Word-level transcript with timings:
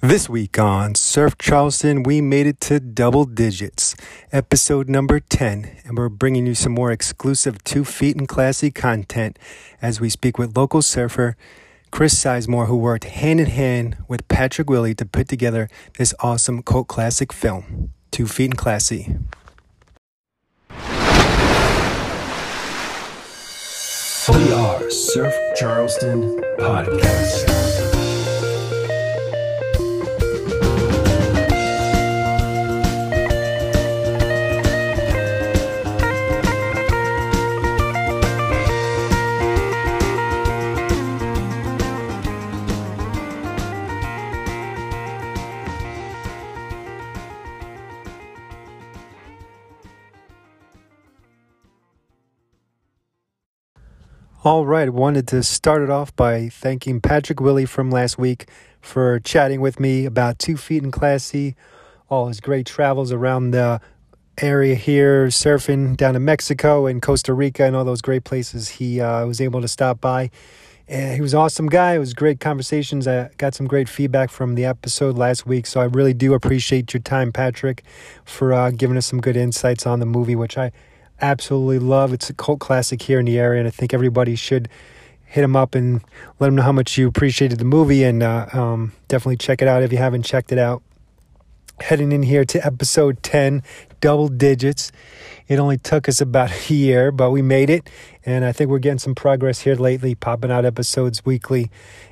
This 0.00 0.28
week 0.28 0.58
on 0.58 0.94
Surf 0.94 1.36
Charleston, 1.38 2.04
we 2.04 2.20
made 2.20 2.46
it 2.46 2.60
to 2.60 2.78
double 2.78 3.24
digits, 3.24 3.96
episode 4.30 4.88
number 4.88 5.18
10, 5.18 5.78
and 5.84 5.98
we're 5.98 6.08
bringing 6.08 6.46
you 6.46 6.54
some 6.54 6.72
more 6.72 6.92
exclusive 6.92 7.64
two 7.64 7.84
feet 7.84 8.14
and 8.16 8.28
classy 8.28 8.70
content 8.70 9.36
as 9.82 10.00
we 10.00 10.08
speak 10.08 10.38
with 10.38 10.56
local 10.56 10.80
surfer 10.80 11.36
Chris 11.90 12.14
Sizemore, 12.14 12.68
who 12.68 12.76
worked 12.76 13.04
hand 13.04 13.40
in 13.40 13.46
hand 13.46 13.96
with 14.06 14.28
Patrick 14.28 14.70
Willey 14.70 14.94
to 14.94 15.04
put 15.04 15.28
together 15.28 15.68
this 15.98 16.14
awesome 16.20 16.62
cult 16.62 16.86
classic 16.86 17.32
film, 17.32 17.90
Two 18.12 18.26
Feet 18.26 18.50
and 18.50 18.58
Classy. 18.58 19.16
We 24.28 24.52
are 24.52 24.90
Surf 24.90 25.34
Charleston 25.54 26.40
Podcast. 26.58 27.93
All 54.44 54.66
right, 54.66 54.90
wanted 54.90 55.26
to 55.28 55.42
start 55.42 55.80
it 55.80 55.88
off 55.88 56.14
by 56.14 56.50
thanking 56.50 57.00
Patrick 57.00 57.40
Willie 57.40 57.64
from 57.64 57.90
last 57.90 58.18
week 58.18 58.46
for 58.82 59.18
chatting 59.20 59.62
with 59.62 59.80
me 59.80 60.04
about 60.04 60.38
Two 60.38 60.58
Feet 60.58 60.82
and 60.82 60.92
Classy, 60.92 61.56
all 62.10 62.28
his 62.28 62.42
great 62.42 62.66
travels 62.66 63.10
around 63.10 63.52
the 63.52 63.80
area 64.36 64.74
here, 64.74 65.28
surfing 65.28 65.96
down 65.96 66.14
in 66.14 66.26
Mexico 66.26 66.84
and 66.84 67.00
Costa 67.00 67.32
Rica 67.32 67.64
and 67.64 67.74
all 67.74 67.86
those 67.86 68.02
great 68.02 68.24
places 68.24 68.68
he 68.68 69.00
uh, 69.00 69.24
was 69.24 69.40
able 69.40 69.62
to 69.62 69.68
stop 69.68 69.98
by. 70.02 70.30
And 70.88 71.14
he 71.14 71.22
was 71.22 71.32
an 71.32 71.40
awesome 71.40 71.70
guy. 71.70 71.94
It 71.94 72.00
was 72.00 72.12
great 72.12 72.38
conversations. 72.38 73.08
I 73.08 73.30
got 73.38 73.54
some 73.54 73.66
great 73.66 73.88
feedback 73.88 74.28
from 74.28 74.56
the 74.56 74.66
episode 74.66 75.16
last 75.16 75.46
week. 75.46 75.64
So 75.64 75.80
I 75.80 75.84
really 75.84 76.12
do 76.12 76.34
appreciate 76.34 76.92
your 76.92 77.00
time, 77.00 77.32
Patrick, 77.32 77.82
for 78.26 78.52
uh, 78.52 78.72
giving 78.72 78.98
us 78.98 79.06
some 79.06 79.22
good 79.22 79.38
insights 79.38 79.86
on 79.86 80.00
the 80.00 80.06
movie, 80.06 80.36
which 80.36 80.58
I 80.58 80.70
absolutely 81.20 81.78
love. 81.78 82.12
It's 82.12 82.30
a 82.30 82.34
cult 82.34 82.60
classic 82.60 83.02
here 83.02 83.18
in 83.18 83.26
the 83.26 83.38
area, 83.38 83.60
and 83.60 83.68
I 83.68 83.70
think 83.70 83.94
everybody 83.94 84.34
should 84.36 84.68
hit 85.24 85.42
him 85.42 85.56
up 85.56 85.74
and 85.74 86.00
let 86.38 86.48
him 86.48 86.54
know 86.54 86.62
how 86.62 86.72
much 86.72 86.96
you 86.96 87.08
appreciated 87.08 87.58
the 87.58 87.64
movie. 87.64 88.04
And 88.04 88.22
uh, 88.22 88.46
um, 88.52 88.92
definitely 89.08 89.36
check 89.36 89.60
it 89.62 89.68
out 89.68 89.82
if 89.82 89.90
you 89.90 89.98
haven't 89.98 90.22
checked 90.22 90.52
it 90.52 90.58
out. 90.58 90.82
Heading 91.80 92.12
in 92.12 92.22
here 92.22 92.44
to 92.44 92.64
episode 92.64 93.20
10, 93.24 93.64
double 94.00 94.28
digits. 94.28 94.92
It 95.48 95.58
only 95.58 95.76
took 95.76 96.08
us 96.08 96.20
about 96.20 96.70
a 96.70 96.74
year, 96.74 97.10
but 97.10 97.32
we 97.32 97.42
made 97.42 97.68
it. 97.68 97.90
And 98.24 98.44
I 98.44 98.52
think 98.52 98.70
we're 98.70 98.78
getting 98.78 99.00
some 99.00 99.16
progress 99.16 99.60
here 99.60 99.74
lately, 99.74 100.14
popping 100.14 100.52
out 100.52 100.64
episodes 100.64 101.24
weekly. 101.24 101.68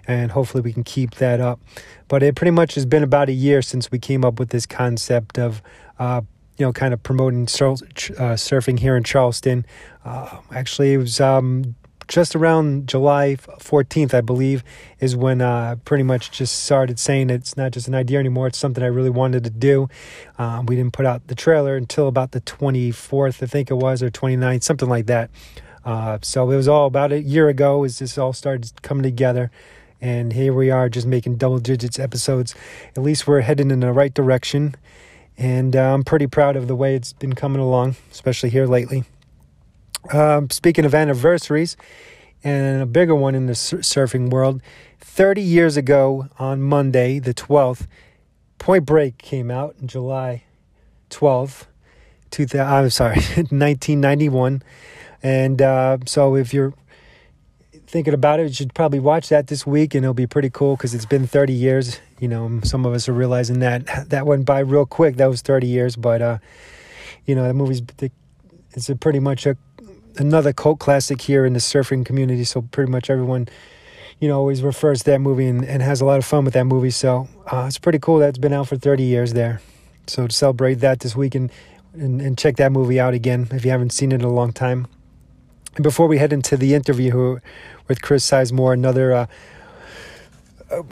And 0.06 0.32
hopefully 0.32 0.62
we 0.62 0.72
can 0.72 0.82
keep 0.82 1.12
that 1.14 1.40
up. 1.40 1.60
But 2.08 2.24
it 2.24 2.34
pretty 2.34 2.50
much 2.50 2.74
has 2.74 2.86
been 2.86 3.04
about 3.04 3.28
a 3.28 3.32
year 3.32 3.62
since 3.62 3.90
we 3.90 4.00
came 4.00 4.24
up 4.24 4.40
with 4.40 4.48
this 4.48 4.66
concept 4.66 5.38
of 5.38 5.62
uh, 5.98 6.22
you 6.62 6.68
know, 6.68 6.72
kind 6.72 6.94
of 6.94 7.02
promoting 7.02 7.48
sur- 7.48 7.72
uh, 7.72 8.36
surfing 8.38 8.78
here 8.78 8.96
in 8.96 9.02
Charleston. 9.02 9.66
Uh, 10.04 10.38
actually, 10.52 10.92
it 10.92 10.98
was 10.98 11.20
um, 11.20 11.74
just 12.06 12.36
around 12.36 12.88
July 12.88 13.34
14th, 13.34 14.14
I 14.14 14.20
believe, 14.20 14.62
is 15.00 15.16
when 15.16 15.42
I 15.42 15.72
uh, 15.72 15.74
pretty 15.74 16.04
much 16.04 16.30
just 16.30 16.62
started 16.62 17.00
saying 17.00 17.30
it's 17.30 17.56
not 17.56 17.72
just 17.72 17.88
an 17.88 17.96
idea 17.96 18.20
anymore. 18.20 18.46
It's 18.46 18.58
something 18.58 18.84
I 18.84 18.86
really 18.86 19.10
wanted 19.10 19.42
to 19.42 19.50
do. 19.50 19.88
Um, 20.38 20.66
we 20.66 20.76
didn't 20.76 20.92
put 20.92 21.04
out 21.04 21.26
the 21.26 21.34
trailer 21.34 21.74
until 21.74 22.06
about 22.06 22.30
the 22.30 22.40
24th, 22.40 23.42
I 23.42 23.46
think 23.46 23.68
it 23.68 23.74
was, 23.74 24.00
or 24.00 24.08
29th, 24.08 24.62
something 24.62 24.88
like 24.88 25.06
that. 25.06 25.30
Uh, 25.84 26.18
so 26.22 26.48
it 26.48 26.54
was 26.54 26.68
all 26.68 26.86
about 26.86 27.10
a 27.10 27.20
year 27.20 27.48
ago 27.48 27.82
as 27.82 27.98
this 27.98 28.16
all 28.16 28.32
started 28.32 28.70
coming 28.82 29.02
together. 29.02 29.50
And 30.00 30.32
here 30.32 30.52
we 30.52 30.70
are 30.70 30.88
just 30.88 31.08
making 31.08 31.38
double 31.38 31.58
digits 31.58 31.98
episodes. 31.98 32.54
At 32.96 33.02
least 33.02 33.26
we're 33.26 33.40
heading 33.40 33.72
in 33.72 33.80
the 33.80 33.92
right 33.92 34.14
direction 34.14 34.76
and 35.42 35.74
uh, 35.74 35.92
I'm 35.92 36.04
pretty 36.04 36.28
proud 36.28 36.54
of 36.54 36.68
the 36.68 36.76
way 36.76 36.94
it's 36.94 37.12
been 37.12 37.32
coming 37.34 37.60
along, 37.60 37.96
especially 38.12 38.50
here 38.50 38.64
lately. 38.64 39.02
Um, 40.12 40.48
speaking 40.50 40.84
of 40.84 40.94
anniversaries, 40.94 41.76
and 42.44 42.80
a 42.82 42.86
bigger 42.86 43.14
one 43.16 43.34
in 43.34 43.46
the 43.46 43.52
surfing 43.52 44.30
world, 44.30 44.62
30 45.00 45.42
years 45.42 45.76
ago 45.76 46.28
on 46.38 46.62
Monday, 46.62 47.18
the 47.18 47.34
12th, 47.34 47.88
Point 48.58 48.86
Break 48.86 49.18
came 49.18 49.50
out 49.50 49.74
in 49.80 49.88
July 49.88 50.44
12th, 51.10 51.66
2000, 52.30 52.64
I'm 52.64 52.90
sorry, 52.90 53.16
1991. 53.36 54.62
And 55.24 55.60
uh, 55.60 55.98
so 56.06 56.36
if 56.36 56.54
you're 56.54 56.72
thinking 57.88 58.14
about 58.14 58.38
it, 58.38 58.46
you 58.46 58.54
should 58.54 58.74
probably 58.74 59.00
watch 59.00 59.28
that 59.30 59.48
this 59.48 59.66
week, 59.66 59.96
and 59.96 60.04
it'll 60.04 60.14
be 60.14 60.28
pretty 60.28 60.50
cool 60.50 60.76
because 60.76 60.94
it's 60.94 61.04
been 61.04 61.26
30 61.26 61.52
years. 61.52 61.98
You 62.22 62.28
know, 62.28 62.60
some 62.62 62.86
of 62.86 62.94
us 62.94 63.08
are 63.08 63.12
realizing 63.12 63.58
that 63.58 64.08
that 64.10 64.26
went 64.26 64.46
by 64.46 64.60
real 64.60 64.86
quick. 64.86 65.16
That 65.16 65.26
was 65.26 65.42
30 65.42 65.66
years, 65.66 65.96
but 65.96 66.22
uh, 66.22 66.38
you 67.26 67.34
know, 67.34 67.48
the 67.48 67.52
movie's 67.52 67.82
it's 68.74 68.88
a 68.88 68.94
pretty 68.94 69.18
much 69.18 69.44
a 69.44 69.56
another 70.18 70.52
cult 70.52 70.78
classic 70.78 71.20
here 71.20 71.44
in 71.44 71.52
the 71.52 71.58
surfing 71.58 72.06
community. 72.06 72.44
So 72.44 72.62
pretty 72.62 72.92
much 72.92 73.10
everyone, 73.10 73.48
you 74.20 74.28
know, 74.28 74.38
always 74.38 74.62
refers 74.62 75.00
to 75.00 75.10
that 75.10 75.18
movie 75.18 75.48
and, 75.48 75.64
and 75.64 75.82
has 75.82 76.00
a 76.00 76.04
lot 76.04 76.18
of 76.18 76.24
fun 76.24 76.44
with 76.44 76.54
that 76.54 76.62
movie. 76.64 76.90
So 76.90 77.26
uh, 77.50 77.64
it's 77.66 77.78
pretty 77.78 77.98
cool 77.98 78.20
that 78.20 78.28
it's 78.28 78.38
been 78.38 78.52
out 78.52 78.68
for 78.68 78.76
30 78.76 79.02
years 79.02 79.32
there. 79.32 79.60
So 80.06 80.28
to 80.28 80.32
celebrate 80.32 80.74
that 80.74 81.00
this 81.00 81.16
week 81.16 81.34
and, 81.34 81.50
and, 81.92 82.20
and 82.20 82.38
check 82.38 82.54
that 82.58 82.70
movie 82.70 83.00
out 83.00 83.14
again 83.14 83.48
if 83.50 83.64
you 83.64 83.72
haven't 83.72 83.90
seen 83.90 84.12
it 84.12 84.20
in 84.20 84.24
a 84.24 84.32
long 84.32 84.52
time. 84.52 84.86
And 85.74 85.82
before 85.82 86.06
we 86.06 86.18
head 86.18 86.32
into 86.32 86.56
the 86.56 86.72
interview 86.74 87.40
with 87.88 88.00
Chris 88.00 88.24
Sizemore, 88.30 88.74
another 88.74 89.12
uh, 89.12 89.26
uh, 90.70 90.82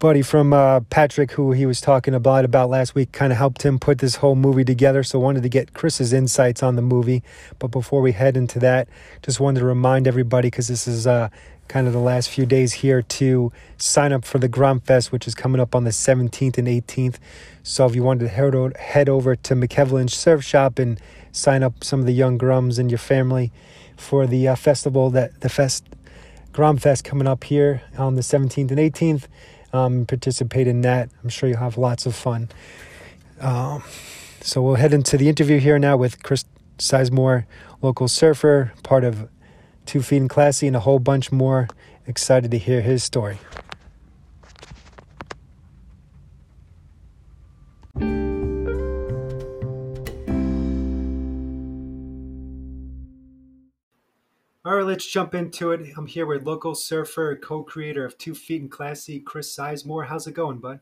buddy 0.00 0.22
from 0.22 0.52
uh, 0.52 0.80
Patrick, 0.80 1.32
who 1.32 1.52
he 1.52 1.66
was 1.66 1.80
talking 1.80 2.14
about 2.14 2.44
about 2.44 2.68
last 2.68 2.94
week, 2.94 3.12
kind 3.12 3.32
of 3.32 3.38
helped 3.38 3.62
him 3.62 3.78
put 3.78 3.98
this 3.98 4.16
whole 4.16 4.34
movie 4.34 4.64
together. 4.64 5.02
So 5.02 5.18
wanted 5.18 5.42
to 5.42 5.48
get 5.48 5.72
Chris's 5.72 6.12
insights 6.12 6.62
on 6.62 6.76
the 6.76 6.82
movie. 6.82 7.22
But 7.58 7.68
before 7.68 8.00
we 8.00 8.12
head 8.12 8.36
into 8.36 8.58
that, 8.60 8.88
just 9.22 9.40
wanted 9.40 9.60
to 9.60 9.66
remind 9.66 10.06
everybody 10.06 10.48
because 10.48 10.68
this 10.68 10.86
is 10.86 11.06
uh, 11.06 11.28
kind 11.68 11.86
of 11.86 11.92
the 11.92 12.00
last 12.00 12.28
few 12.28 12.46
days 12.46 12.72
here 12.74 13.02
to 13.02 13.52
sign 13.78 14.12
up 14.12 14.24
for 14.24 14.38
the 14.38 14.48
Grom 14.48 14.80
Fest, 14.80 15.12
which 15.12 15.26
is 15.26 15.34
coming 15.34 15.60
up 15.60 15.74
on 15.74 15.84
the 15.84 15.90
17th 15.90 16.58
and 16.58 16.68
18th. 16.68 17.16
So 17.62 17.86
if 17.86 17.94
you 17.94 18.02
wanted 18.02 18.28
to 18.28 18.76
head 18.78 19.08
over 19.08 19.36
to 19.36 19.54
McKevlin's 19.54 20.14
Surf 20.14 20.44
Shop 20.44 20.78
and 20.78 21.00
sign 21.32 21.62
up 21.62 21.82
some 21.82 22.00
of 22.00 22.06
the 22.06 22.12
young 22.12 22.38
Groms 22.38 22.78
in 22.78 22.88
your 22.88 22.98
family 22.98 23.52
for 23.96 24.26
the 24.26 24.48
uh, 24.48 24.56
festival 24.56 25.10
that 25.10 25.40
the 25.40 25.48
fest 25.48 25.84
Grom 26.52 26.76
Fest 26.76 27.02
coming 27.02 27.26
up 27.26 27.42
here 27.44 27.82
on 27.98 28.14
the 28.14 28.20
17th 28.20 28.70
and 28.70 28.78
18th. 28.78 29.26
Um, 29.74 30.06
participate 30.06 30.68
in 30.68 30.82
that. 30.82 31.10
I'm 31.22 31.28
sure 31.28 31.48
you'll 31.48 31.58
have 31.58 31.76
lots 31.76 32.06
of 32.06 32.14
fun. 32.14 32.48
Um, 33.40 33.82
so 34.40 34.62
we'll 34.62 34.76
head 34.76 34.94
into 34.94 35.16
the 35.16 35.28
interview 35.28 35.58
here 35.58 35.80
now 35.80 35.96
with 35.96 36.22
Chris 36.22 36.44
Sizemore, 36.78 37.44
local 37.82 38.06
surfer, 38.06 38.72
part 38.84 39.02
of 39.02 39.28
Two 39.84 40.00
Feet 40.00 40.18
and 40.18 40.30
Classy, 40.30 40.68
and 40.68 40.76
a 40.76 40.80
whole 40.80 41.00
bunch 41.00 41.32
more. 41.32 41.66
Excited 42.06 42.52
to 42.52 42.58
hear 42.58 42.82
his 42.82 43.02
story. 43.02 43.38
All 54.66 54.76
right, 54.76 54.86
let's 54.86 55.04
jump 55.04 55.34
into 55.34 55.72
it. 55.72 55.92
I'm 55.94 56.06
here 56.06 56.24
with 56.24 56.46
local 56.46 56.74
surfer, 56.74 57.36
co-creator 57.36 58.02
of 58.02 58.16
Two 58.16 58.34
Feet 58.34 58.62
and 58.62 58.70
Classy, 58.70 59.20
Chris 59.20 59.54
Sizemore. 59.54 60.06
How's 60.06 60.26
it 60.26 60.32
going, 60.32 60.56
bud? 60.56 60.80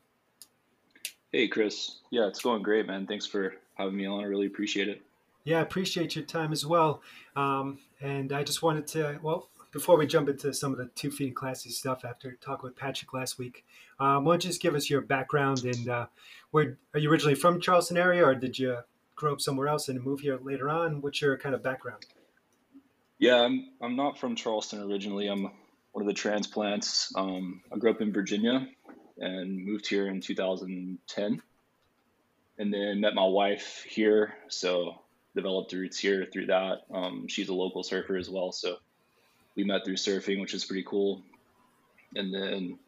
Hey, 1.33 1.49
Chris. 1.49 1.99
Yeah, 2.13 2.29
it's 2.29 2.41
going 2.41 2.63
great, 2.63 2.87
man. 2.87 3.09
Thanks 3.09 3.27
for 3.27 3.55
having 3.75 3.97
me 3.97 4.07
on. 4.07 4.21
I 4.21 4.27
really 4.27 4.47
appreciate 4.47 4.87
it. 4.87 5.03
Yeah, 5.43 5.59
I 5.59 5.63
appreciate 5.63 6.15
your 6.15 6.25
time 6.25 6.53
as 6.53 6.65
well. 6.65 7.03
Um, 7.35 7.81
and 8.01 8.33
I 8.33 8.45
just 8.45 8.63
wanted 8.63 8.87
to, 8.89 9.19
well, 9.21 9.49
before 9.73 9.97
we 9.97 10.07
jump 10.07 10.29
into 10.29 10.55
some 10.55 10.71
of 10.71 10.79
the 10.79 10.87
Two 10.95 11.11
Feet 11.11 11.27
and 11.27 11.37
Classy 11.37 11.71
stuff 11.71 12.05
after 12.05 12.39
talking 12.41 12.63
with 12.63 12.77
Patrick 12.77 13.13
last 13.13 13.37
week, 13.37 13.65
um, 13.99 14.25
why 14.25 14.35
don't 14.35 14.45
you 14.45 14.51
just 14.51 14.63
give 14.63 14.77
us 14.77 14.89
your 14.89 15.01
background 15.01 15.65
and 15.65 15.89
uh, 15.89 16.07
where 16.53 16.79
are 16.95 17.01
you 17.01 17.11
originally 17.11 17.35
from 17.35 17.61
Charleston 17.61 17.97
area 17.97 18.25
or 18.25 18.37
did 18.37 18.57
you 18.61 18.79
grow 19.17 19.33
up 19.33 19.41
somewhere 19.41 19.67
else 19.67 19.89
and 19.89 20.01
move 20.05 20.21
here 20.21 20.39
later 20.41 20.71
on? 20.71 21.01
What's 21.01 21.21
your 21.21 21.37
kind 21.37 21.57
of 21.57 21.65
background? 21.65 22.07
Yeah, 23.23 23.41
I'm 23.41 23.69
I'm 23.81 23.95
not 23.95 24.19
from 24.19 24.35
Charleston 24.35 24.83
originally. 24.83 25.29
I'm 25.29 25.45
one 25.93 26.03
of 26.03 26.07
the 26.09 26.13
transplants. 26.13 27.13
Um, 27.15 27.63
I 27.73 27.79
grew 27.79 27.93
up 27.93 28.01
in 28.01 28.13
Virginia 28.13 28.67
and 29.17 29.65
moved 29.65 29.87
here 29.87 30.09
in 30.09 30.21
2010, 30.21 31.43
and 32.59 32.75
then 32.75 33.01
met 33.01 33.15
my 33.15 33.25
wife 33.25 33.87
here. 33.89 34.35
So 34.49 34.97
developed 35.37 35.73
roots 35.73 36.01
here 36.01 36.27
through 36.33 36.47
that. 36.47 36.79
Um, 36.93 37.29
she's 37.29 37.49
a 37.49 37.55
local 37.55 37.85
surfer 37.85 38.17
as 38.17 38.29
well, 38.29 38.51
so 38.51 38.79
we 39.55 39.63
met 39.63 39.85
through 39.85 39.99
surfing, 39.99 40.41
which 40.41 40.53
is 40.53 40.65
pretty 40.65 40.83
cool. 40.83 41.23
And 42.17 42.35
then, 42.35 42.81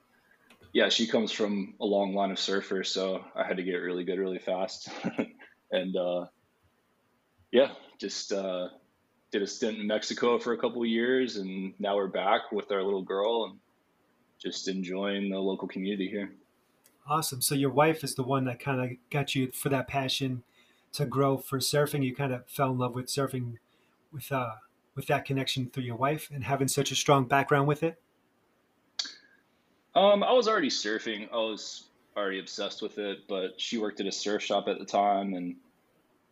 yeah, 0.72 0.88
she 0.88 1.06
comes 1.06 1.30
from 1.30 1.74
a 1.80 1.86
long 1.86 2.12
line 2.12 2.32
of 2.32 2.38
surfers, 2.38 2.86
so 2.86 3.24
I 3.36 3.44
had 3.44 3.58
to 3.58 3.62
get 3.62 3.76
really 3.76 4.02
good 4.02 4.18
really 4.18 4.40
fast. 4.40 4.88
and 5.70 5.96
uh, 5.96 6.26
yeah, 7.52 7.70
just 8.00 8.32
uh, 8.32 8.70
did 9.34 9.42
a 9.42 9.46
stint 9.48 9.80
in 9.80 9.86
Mexico 9.88 10.38
for 10.38 10.52
a 10.52 10.56
couple 10.56 10.86
years, 10.86 11.38
and 11.38 11.74
now 11.80 11.96
we're 11.96 12.06
back 12.06 12.52
with 12.52 12.70
our 12.70 12.84
little 12.84 13.02
girl 13.02 13.46
and 13.46 13.58
just 14.40 14.68
enjoying 14.68 15.28
the 15.28 15.36
local 15.36 15.66
community 15.66 16.08
here. 16.08 16.30
Awesome. 17.08 17.42
So 17.42 17.56
your 17.56 17.70
wife 17.70 18.04
is 18.04 18.14
the 18.14 18.22
one 18.22 18.44
that 18.44 18.60
kind 18.60 18.80
of 18.80 18.96
got 19.10 19.34
you 19.34 19.50
for 19.50 19.70
that 19.70 19.88
passion 19.88 20.44
to 20.92 21.04
grow 21.04 21.36
for 21.36 21.58
surfing. 21.58 22.04
You 22.04 22.14
kind 22.14 22.32
of 22.32 22.46
fell 22.46 22.70
in 22.70 22.78
love 22.78 22.94
with 22.94 23.06
surfing 23.06 23.56
with 24.12 24.30
uh 24.30 24.52
with 24.94 25.08
that 25.08 25.24
connection 25.24 25.68
through 25.68 25.82
your 25.82 25.96
wife 25.96 26.30
and 26.32 26.44
having 26.44 26.68
such 26.68 26.92
a 26.92 26.94
strong 26.94 27.24
background 27.24 27.66
with 27.66 27.82
it. 27.82 28.00
Um, 29.96 30.22
I 30.22 30.32
was 30.32 30.46
already 30.46 30.70
surfing. 30.70 31.28
I 31.32 31.38
was 31.38 31.88
already 32.16 32.38
obsessed 32.38 32.82
with 32.82 32.98
it, 32.98 33.26
but 33.26 33.60
she 33.60 33.78
worked 33.78 33.98
at 33.98 34.06
a 34.06 34.12
surf 34.12 34.44
shop 34.44 34.68
at 34.68 34.78
the 34.78 34.84
time, 34.84 35.34
and 35.34 35.56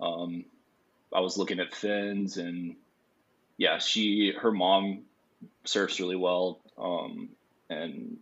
um, 0.01 0.45
I 1.13 1.19
was 1.19 1.37
looking 1.37 1.59
at 1.59 1.75
fins, 1.75 2.37
and 2.37 2.77
yeah, 3.63 3.79
she 3.79 4.33
her 4.41 4.51
mom 4.51 5.03
surfs 5.65 6.01
really 6.01 6.17
well, 6.17 6.59
um, 6.77 7.29
and 7.71 8.17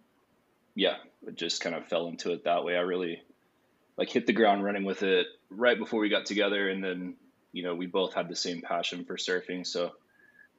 yeah, 0.74 0.96
it 1.26 1.34
just 1.34 1.62
kind 1.62 1.74
of 1.74 1.86
fell 1.86 2.08
into 2.08 2.32
it 2.32 2.44
that 2.44 2.62
way. 2.62 2.76
I 2.76 2.80
really 2.80 3.22
like 3.96 4.10
hit 4.10 4.26
the 4.26 4.34
ground 4.34 4.62
running 4.62 4.84
with 4.84 5.02
it 5.02 5.28
right 5.48 5.78
before 5.78 6.00
we 6.00 6.10
got 6.10 6.26
together, 6.26 6.68
and 6.68 6.84
then 6.84 7.14
you 7.52 7.62
know 7.62 7.74
we 7.74 7.86
both 7.86 8.12
had 8.12 8.28
the 8.28 8.36
same 8.36 8.60
passion 8.60 9.06
for 9.06 9.16
surfing, 9.16 9.66
so 9.66 9.92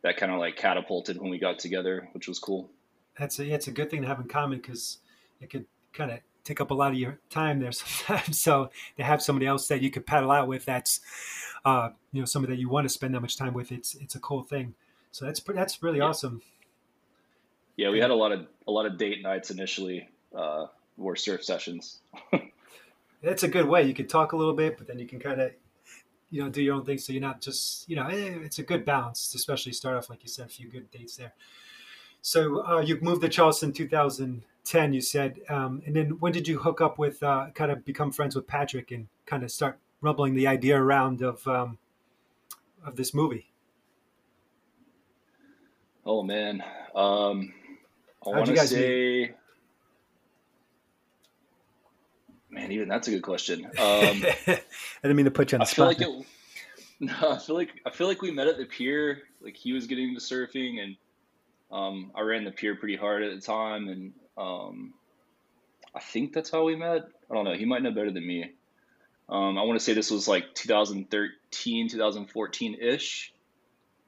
that 0.01 0.17
kind 0.17 0.31
of 0.31 0.39
like 0.39 0.55
catapulted 0.55 1.21
when 1.21 1.29
we 1.29 1.37
got 1.37 1.59
together, 1.59 2.09
which 2.13 2.27
was 2.27 2.39
cool. 2.39 2.67
That's 3.19 3.37
a, 3.37 3.45
yeah, 3.45 3.55
it's 3.55 3.67
a 3.67 3.71
good 3.71 3.91
thing 3.91 4.01
to 4.01 4.07
have 4.07 4.19
in 4.19 4.27
common 4.27 4.57
because 4.57 4.97
it 5.41 5.51
could 5.51 5.67
kind 5.93 6.09
of 6.09 6.21
take 6.43 6.61
up 6.61 6.71
a 6.71 6.73
lot 6.73 6.91
of 6.91 6.97
your 6.97 7.19
time 7.29 7.59
there 7.59 7.71
sometimes. 7.71 8.39
So 8.39 8.69
to 8.97 9.03
have 9.03 9.21
somebody 9.21 9.45
else 9.45 9.67
that 9.67 9.81
you 9.81 9.91
could 9.91 10.05
paddle 10.05 10.31
out 10.31 10.47
with, 10.47 10.65
that's 10.65 10.99
uh, 11.65 11.89
you 12.11 12.21
know 12.21 12.25
somebody 12.25 12.55
that 12.55 12.59
you 12.59 12.69
want 12.69 12.85
to 12.85 12.89
spend 12.89 13.13
that 13.15 13.21
much 13.21 13.37
time 13.37 13.53
with. 13.53 13.71
It's 13.71 13.95
it's 13.95 14.15
a 14.15 14.19
cool 14.19 14.43
thing. 14.43 14.73
So 15.11 15.25
that's 15.25 15.41
that's 15.41 15.83
really 15.83 15.99
yeah. 15.99 16.05
awesome. 16.05 16.41
Yeah, 17.77 17.89
we 17.89 17.99
had 17.99 18.11
a 18.11 18.15
lot 18.15 18.31
of 18.31 18.47
a 18.67 18.71
lot 18.71 18.85
of 18.85 18.97
date 18.97 19.21
nights 19.23 19.51
initially 19.51 20.09
uh, 20.35 20.67
more 20.97 21.15
surf 21.15 21.43
sessions. 21.43 22.01
That's 23.23 23.43
a 23.43 23.47
good 23.47 23.67
way. 23.67 23.83
You 23.83 23.93
can 23.93 24.07
talk 24.07 24.31
a 24.31 24.37
little 24.37 24.53
bit, 24.53 24.77
but 24.77 24.87
then 24.87 24.97
you 24.99 25.07
can 25.07 25.19
kind 25.19 25.41
of, 25.41 25.51
you 26.29 26.41
know, 26.41 26.49
do 26.49 26.61
your 26.61 26.75
own 26.75 26.85
thing. 26.85 26.97
So 26.97 27.13
you're 27.13 27.21
not 27.21 27.41
just, 27.41 27.87
you 27.89 27.95
know, 27.95 28.07
eh, 28.07 28.39
it's 28.43 28.59
a 28.59 28.63
good 28.63 28.85
balance, 28.85 29.33
especially 29.35 29.73
start 29.73 29.97
off, 29.97 30.09
like 30.09 30.23
you 30.23 30.29
said, 30.29 30.47
a 30.47 30.49
few 30.49 30.69
good 30.69 30.89
dates 30.89 31.17
there. 31.17 31.33
So 32.21 32.65
uh, 32.65 32.81
you 32.81 32.99
moved 33.01 33.21
to 33.21 33.29
Charleston 33.29 33.73
2010, 33.73 34.93
you 34.93 35.01
said. 35.01 35.39
Um, 35.49 35.81
and 35.85 35.95
then 35.95 36.19
when 36.19 36.31
did 36.31 36.47
you 36.47 36.59
hook 36.59 36.81
up 36.81 36.97
with, 36.97 37.21
uh, 37.23 37.47
kind 37.55 37.71
of 37.71 37.83
become 37.83 38.11
friends 38.11 38.35
with 38.35 38.47
Patrick 38.47 38.91
and 38.91 39.07
kind 39.25 39.43
of 39.43 39.51
start 39.51 39.79
rumbling 40.01 40.35
the 40.35 40.47
idea 40.47 40.79
around 40.79 41.21
of, 41.21 41.47
um, 41.47 41.77
of 42.85 42.95
this 42.95 43.13
movie? 43.13 43.51
Oh 46.05 46.23
man. 46.23 46.63
Um, 46.95 47.53
I 48.25 48.29
want 48.29 48.47
to 48.47 48.67
say, 48.67 49.19
meet? 49.21 49.35
Man, 52.51 52.71
even 52.71 52.89
that's 52.89 53.07
a 53.07 53.11
good 53.11 53.23
question. 53.23 53.65
Um, 53.65 53.71
I 53.77 54.61
didn't 55.01 55.15
mean 55.15 55.25
to 55.25 55.31
put 55.31 55.51
you 55.51 55.55
on 55.55 55.59
the 55.59 55.65
I 55.65 55.69
spot. 55.69 55.97
Feel 55.97 56.17
like 56.17 56.21
it, 56.21 56.27
no, 57.21 57.31
I 57.31 57.37
feel 57.37 57.55
like 57.55 57.69
I 57.85 57.89
feel 57.89 58.07
like 58.07 58.21
we 58.21 58.31
met 58.31 58.47
at 58.47 58.57
the 58.57 58.65
pier. 58.65 59.23
Like 59.41 59.55
he 59.55 59.73
was 59.73 59.87
getting 59.87 60.09
into 60.09 60.19
surfing, 60.19 60.83
and 60.83 60.95
um, 61.71 62.11
I 62.15 62.21
ran 62.21 62.43
the 62.43 62.51
pier 62.51 62.75
pretty 62.75 62.97
hard 62.97 63.23
at 63.23 63.33
the 63.33 63.41
time, 63.41 63.87
and 63.87 64.13
um, 64.37 64.93
I 65.95 65.99
think 65.99 66.33
that's 66.33 66.51
how 66.51 66.63
we 66.63 66.75
met. 66.75 67.03
I 67.29 67.33
don't 67.33 67.45
know. 67.45 67.53
He 67.53 67.65
might 67.65 67.81
know 67.81 67.91
better 67.91 68.11
than 68.11 68.25
me. 68.25 68.51
Um, 69.29 69.57
I 69.57 69.63
want 69.63 69.79
to 69.79 69.83
say 69.83 69.93
this 69.93 70.11
was 70.11 70.27
like 70.27 70.53
2013, 70.55 71.89
2014 71.89 72.77
ish, 72.81 73.33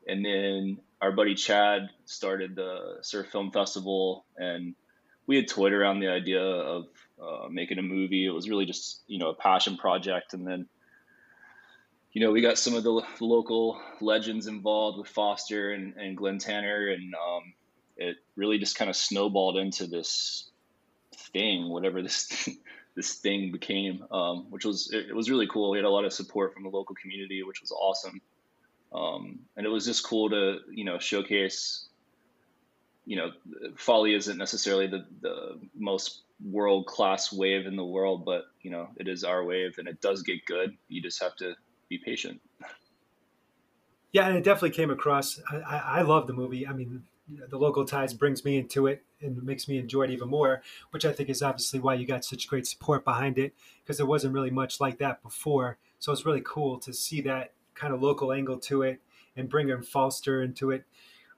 and 0.08 0.26
then 0.26 0.80
our 1.02 1.12
buddy 1.14 1.36
Chad 1.36 1.90
started 2.06 2.56
the 2.56 2.98
Surf 3.02 3.28
Film 3.32 3.52
Festival, 3.52 4.26
and 4.38 4.76
we 5.26 5.38
had 5.38 5.48
toyed 5.48 5.72
around 5.72 6.02
the 6.02 6.10
idea 6.10 6.42
of 6.42 6.88
uh, 7.22 7.48
making 7.50 7.80
a 7.80 7.84
movie. 7.84 8.26
It 8.26 8.32
was 8.32 8.50
really 8.50 8.66
just 8.66 9.02
you 9.08 9.20
know 9.20 9.30
a 9.30 9.36
passion 9.36 9.78
project, 9.78 10.34
and 10.34 10.46
then 10.46 10.68
you 12.14 12.22
know 12.22 12.32
we 12.32 12.42
got 12.42 12.60
some 12.60 12.76
of 12.76 12.84
the 12.84 13.04
local 13.20 13.82
legends 14.00 14.48
involved 14.48 15.00
with 15.00 15.08
Foster 15.08 15.72
and, 15.72 15.96
and 15.98 16.16
Glenn 16.16 16.38
Tanner, 16.38 16.90
and 16.90 17.14
um, 17.16 17.54
it 17.98 18.18
really 18.36 18.60
just 18.60 18.78
kind 18.78 18.90
of 18.90 18.96
snowballed 18.96 19.58
into 19.58 19.88
this 19.88 20.50
thing, 21.34 21.70
whatever 21.70 22.02
this 22.04 22.48
this 22.96 23.16
thing 23.16 23.52
became, 23.52 24.06
um, 24.12 24.52
which 24.52 24.64
was 24.64 24.92
it, 24.94 25.10
it, 25.10 25.16
was 25.16 25.30
really 25.30 25.48
cool. 25.48 25.72
We 25.72 25.80
had 25.80 25.86
a 25.86 25.90
lot 25.90 26.06
of 26.06 26.14
support 26.14 26.54
from 26.54 26.64
the 26.64 26.70
local 26.70 26.96
community, 26.96 27.42
which 27.42 27.62
was 27.62 27.72
awesome, 27.72 28.22
um, 28.94 29.40
and 29.58 29.66
it 29.66 29.70
was 29.70 29.86
just 29.86 30.06
cool 30.06 30.30
to 30.30 30.60
you 30.72 30.86
know 30.86 31.00
showcase. 31.00 31.88
You 33.06 33.18
know, 33.18 33.32
Folly 33.76 34.14
isn't 34.14 34.38
necessarily 34.38 34.86
the 34.86 35.06
the 35.22 35.60
most 35.76 36.22
world 36.46 36.86
class 36.86 37.34
wave 37.34 37.66
in 37.66 37.76
the 37.76 37.84
world, 37.84 38.24
but 38.24 38.46
you 38.62 38.70
know 38.70 38.90
it 38.98 39.08
is 39.08 39.24
our 39.24 39.44
wave, 39.44 39.80
and 39.80 39.88
it 39.88 40.00
does 40.00 40.22
get 40.22 40.46
good. 40.46 40.78
You 40.90 41.02
just 41.02 41.22
have 41.24 41.36
to 41.38 41.56
be 41.98 42.04
patient. 42.04 42.42
Yeah, 44.12 44.28
and 44.28 44.38
it 44.38 44.44
definitely 44.44 44.72
came 44.72 44.92
across. 44.92 45.42
I, 45.52 45.82
I, 45.86 46.02
love 46.02 46.28
the 46.28 46.34
movie. 46.34 46.68
I 46.68 46.74
mean, 46.74 47.04
the 47.50 47.58
local 47.58 47.84
ties 47.84 48.14
brings 48.14 48.46
me 48.46 48.58
into 48.58 48.86
it 48.86 49.04
and 49.22 49.42
makes 49.44 49.68
me 49.68 49.80
enjoy 49.80 50.04
it 50.04 50.12
even 50.12 50.30
more, 50.30 50.62
which 50.92 51.04
I 51.04 51.12
think 51.12 51.30
is 51.30 51.42
obviously 51.42 51.80
why 51.80 51.96
you 51.96 52.06
got 52.06 52.24
such 52.24 52.48
great 52.48 52.68
support 52.68 53.04
behind 53.04 53.40
it 53.40 53.56
because 53.82 53.98
there 53.98 54.06
wasn't 54.06 54.34
really 54.34 54.52
much 54.52 54.80
like 54.80 55.00
that 55.00 55.24
before. 55.24 55.78
So 55.98 56.12
it's 56.12 56.26
really 56.26 56.44
cool 56.46 56.78
to 56.80 56.94
see 56.94 57.22
that 57.22 57.54
kind 57.74 57.94
of 57.94 58.04
local 58.04 58.32
angle 58.32 58.60
to 58.60 58.84
it 58.84 59.02
and 59.36 59.50
bring 59.50 59.70
in 59.70 59.82
Foster 59.82 60.44
into 60.44 60.70
it. 60.70 60.84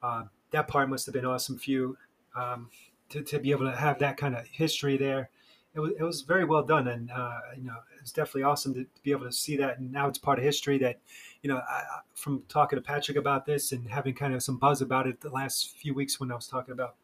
Uh, 0.03 0.25
that 0.51 0.67
part 0.67 0.89
must 0.89 1.05
have 1.05 1.13
been 1.13 1.25
awesome 1.25 1.57
for 1.57 1.71
you. 1.71 1.97
Um, 2.35 2.69
to, 3.09 3.21
to 3.21 3.39
be 3.39 3.51
able 3.51 3.69
to 3.69 3.75
have 3.75 3.99
that 3.99 4.17
kind 4.17 4.35
of 4.35 4.45
history 4.47 4.97
there. 4.97 5.29
It 5.75 5.79
was, 5.79 5.91
it 5.99 6.03
was 6.03 6.21
very 6.21 6.45
well 6.45 6.63
done, 6.63 6.87
and 6.87 7.11
uh, 7.11 7.39
you 7.57 7.65
know 7.65 7.75
it's 8.05 8.11
definitely 8.11 8.43
awesome 8.43 8.73
to, 8.75 8.83
to, 8.83 9.03
be 9.03 9.11
able 9.11 9.25
to 9.25 9.31
see 9.31 9.57
that. 9.57 9.79
And 9.79 9.91
now 9.91 10.07
it's 10.07 10.19
part 10.19 10.37
of 10.37 10.45
history 10.45 10.77
that, 10.77 10.99
you 11.41 11.49
know, 11.49 11.57
I, 11.57 11.81
from 12.13 12.43
talking 12.47 12.77
to 12.77 12.81
Patrick 12.81 13.17
about 13.17 13.47
this 13.47 13.71
and 13.71 13.89
having 13.89 14.13
kind 14.13 14.35
of 14.35 14.43
some 14.43 14.57
buzz 14.57 14.79
about 14.79 15.07
it 15.07 15.21
the 15.21 15.31
last 15.31 15.75
few 15.75 15.95
weeks 15.95 16.19
when 16.19 16.31
I 16.31 16.35
was 16.35 16.47
talking 16.47 16.71
about 16.71 16.95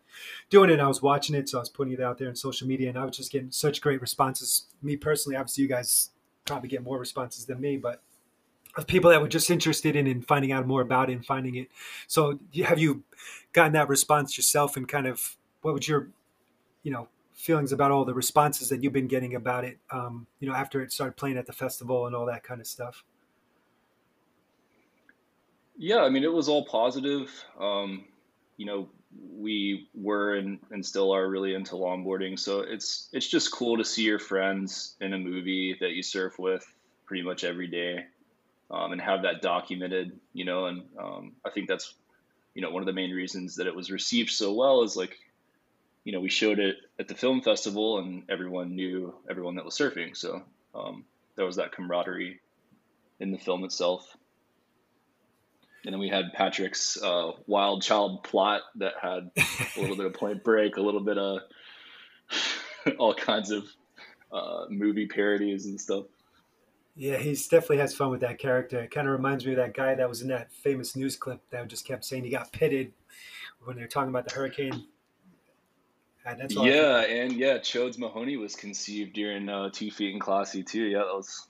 doing 0.51 0.70
it, 0.70 0.80
I 0.80 0.88
was 0.88 1.01
watching 1.01 1.36
it, 1.36 1.50
so 1.50 1.58
I 1.58 1.62
was 1.62 1.70
putting 1.70 1.94
it 1.94 2.01
out 2.01 2.20
there 2.20 2.30
in 2.30 2.36
social 2.36 2.68
media, 2.68 2.90
and 2.90 3.00
I 3.00 3.04
was 3.04 3.18
just 3.18 3.32
getting 3.32 3.50
such 3.50 3.82
great 3.82 4.00
responses. 4.00 4.68
Me 4.84 4.96
personally, 4.96 5.36
obviously, 5.36 5.63
you 5.63 5.68
guys 5.68 6.12
probably 6.46 6.70
get 6.70 6.84
more 6.84 7.00
responses 7.00 7.46
than 7.46 7.60
me, 7.60 7.78
but 7.78 8.01
of 8.78 8.88
people 8.88 9.10
that 9.10 9.22
were 9.22 9.28
just 9.28 9.50
interested 9.50 9.96
in 9.96 10.06
in 10.06 10.22
finding 10.22 10.51
out 10.51 10.68
more 10.68 10.82
about 10.82 11.10
it 11.10 11.13
and 11.13 11.25
finding 11.25 11.56
it. 11.56 11.68
So, 12.06 12.40
have 12.63 12.78
you 12.78 13.04
gotten 13.54 13.74
that 13.74 13.90
response 13.90 14.38
yourself 14.38 14.78
and 14.78 14.88
kind 14.88 15.08
of 15.08 15.36
what 15.62 15.74
would 15.74 15.88
your, 15.88 16.10
you 16.84 16.92
know, 16.92 17.08
feelings 17.34 17.72
about 17.72 17.92
all 17.92 18.06
the 18.06 18.14
responses 18.14 18.70
that 18.70 18.84
you've 18.84 18.94
been 18.94 19.08
getting 19.08 19.36
about 19.36 19.64
it, 19.64 19.80
um, 19.92 20.28
you 20.40 20.48
know, 20.48 20.56
after 20.56 20.82
it 20.82 20.92
started 20.92 21.16
playing 21.18 21.38
at 21.38 21.46
the 21.46 21.54
festival 21.54 22.08
and 22.08 22.16
all 22.16 22.26
that 22.26 22.44
kind 22.44 22.62
of 22.62 22.68
stuff? 22.68 23.04
Yeah, 25.78 26.02
I 26.02 26.10
mean, 26.10 26.24
it 26.24 26.32
was 26.32 26.48
all 26.48 26.66
positive. 26.66 27.32
Um, 27.60 28.06
you 28.58 28.66
know, 28.66 28.90
we 29.36 29.88
were 29.96 30.36
and, 30.36 30.60
and 30.70 30.86
still 30.86 31.12
are 31.12 31.28
really 31.28 31.56
into 31.56 31.76
longboarding, 31.76 32.38
so 32.38 32.60
it's 32.60 33.10
it's 33.12 33.28
just 33.28 33.52
cool 33.52 33.78
to 33.78 33.84
see 33.84 34.04
your 34.04 34.20
friends 34.20 34.96
in 35.02 35.14
a 35.14 35.18
movie 35.18 35.76
that 35.80 35.92
you 35.92 36.04
surf 36.04 36.38
with 36.38 36.66
pretty 37.06 37.24
much 37.24 37.44
every 37.44 37.68
day, 37.68 38.06
um, 38.70 38.92
and 38.92 39.02
have 39.02 39.24
that 39.24 39.42
documented. 39.42 40.20
You 40.34 40.46
know, 40.46 40.68
and 40.68 40.84
um, 41.00 41.32
I 41.44 41.50
think 41.50 41.68
that's 41.68 41.96
you 42.54 42.62
know 42.62 42.70
one 42.70 42.84
of 42.84 42.88
the 42.88 42.94
main 42.94 43.12
reasons 43.12 43.56
that 43.56 43.68
it 43.68 43.76
was 43.76 43.90
received 43.92 44.30
so 44.30 44.54
well 44.54 44.84
is 44.84 44.96
like 44.96 45.18
you 46.03 46.12
know, 46.12 46.20
we 46.20 46.29
showed 46.29 46.60
it 46.60 46.77
at 47.00 47.08
the 47.08 47.15
film 47.15 47.41
festival 47.41 48.00
and 48.00 48.24
everyone 48.29 48.75
knew 48.75 49.13
everyone 49.29 49.55
that 49.55 49.65
was 49.65 49.77
surfing. 49.77 50.15
So 50.15 50.41
um, 50.74 51.05
there 51.36 51.46
was 51.46 51.58
that 51.58 51.72
camaraderie 51.72 52.39
in 53.20 53.31
the 53.31 53.38
film 53.38 53.63
itself. 53.63 54.17
And 55.86 55.93
then 55.93 56.00
we 56.00 56.10
had 56.10 56.34
Patrick's 56.34 57.01
uh, 57.01 57.31
wild 57.48 57.81
child 57.81 58.24
plot 58.24 58.62
that 58.75 58.93
had 59.01 59.31
a 59.77 59.81
little 59.81 59.96
bit 59.96 60.05
of 60.05 60.13
Point 60.13 60.43
Break, 60.43 60.77
a 60.77 60.81
little 60.81 61.01
bit 61.01 61.17
of 61.17 61.39
all 63.00 63.15
kinds 63.15 63.51
of 63.51 63.65
uh, 64.31 64.65
movie 64.70 65.08
parodies 65.08 65.65
and 65.65 65.79
stuff. 65.79 66.05
Yeah, 66.96 67.17
he 67.17 67.34
definitely 67.34 67.77
has 67.77 67.96
fun 67.96 68.12
with 68.12 68.22
that 68.22 68.38
character. 68.38 68.81
It 68.81 68.91
kind 68.91 69.08
of 69.08 69.13
reminds 69.13 69.46
me 69.46 69.53
of 69.53 69.58
that 69.58 69.74
guy 69.74 69.96
that 69.96 70.10
was 70.10 70.22
in 70.22 70.27
that 70.27 70.51
famous 70.51 70.96
news 70.96 71.15
clip 71.15 71.41
that 71.50 71.67
just 71.67 71.86
kept 71.86 72.05
saying 72.05 72.25
he 72.25 72.29
got 72.29 72.51
pitted 72.51 72.91
when 73.63 73.75
they 73.75 73.81
were 73.81 73.88
talking 73.88 74.10
about 74.10 74.27
the 74.27 74.36
hurricane 74.36 74.86
yeah, 76.50 77.01
and 77.01 77.34
yeah, 77.34 77.58
Chodes 77.58 77.98
Mahoney 77.98 78.38
was 78.38 78.56
conceived 78.56 79.13
during 79.13 79.50
uh, 79.50 79.70
Two 79.72 79.92
Feet 79.92 80.13
and 80.13 80.22
Classy 80.22 80.63
too. 80.63 80.84
Yeah, 80.84 81.00
that 81.00 81.16
was 81.16 81.48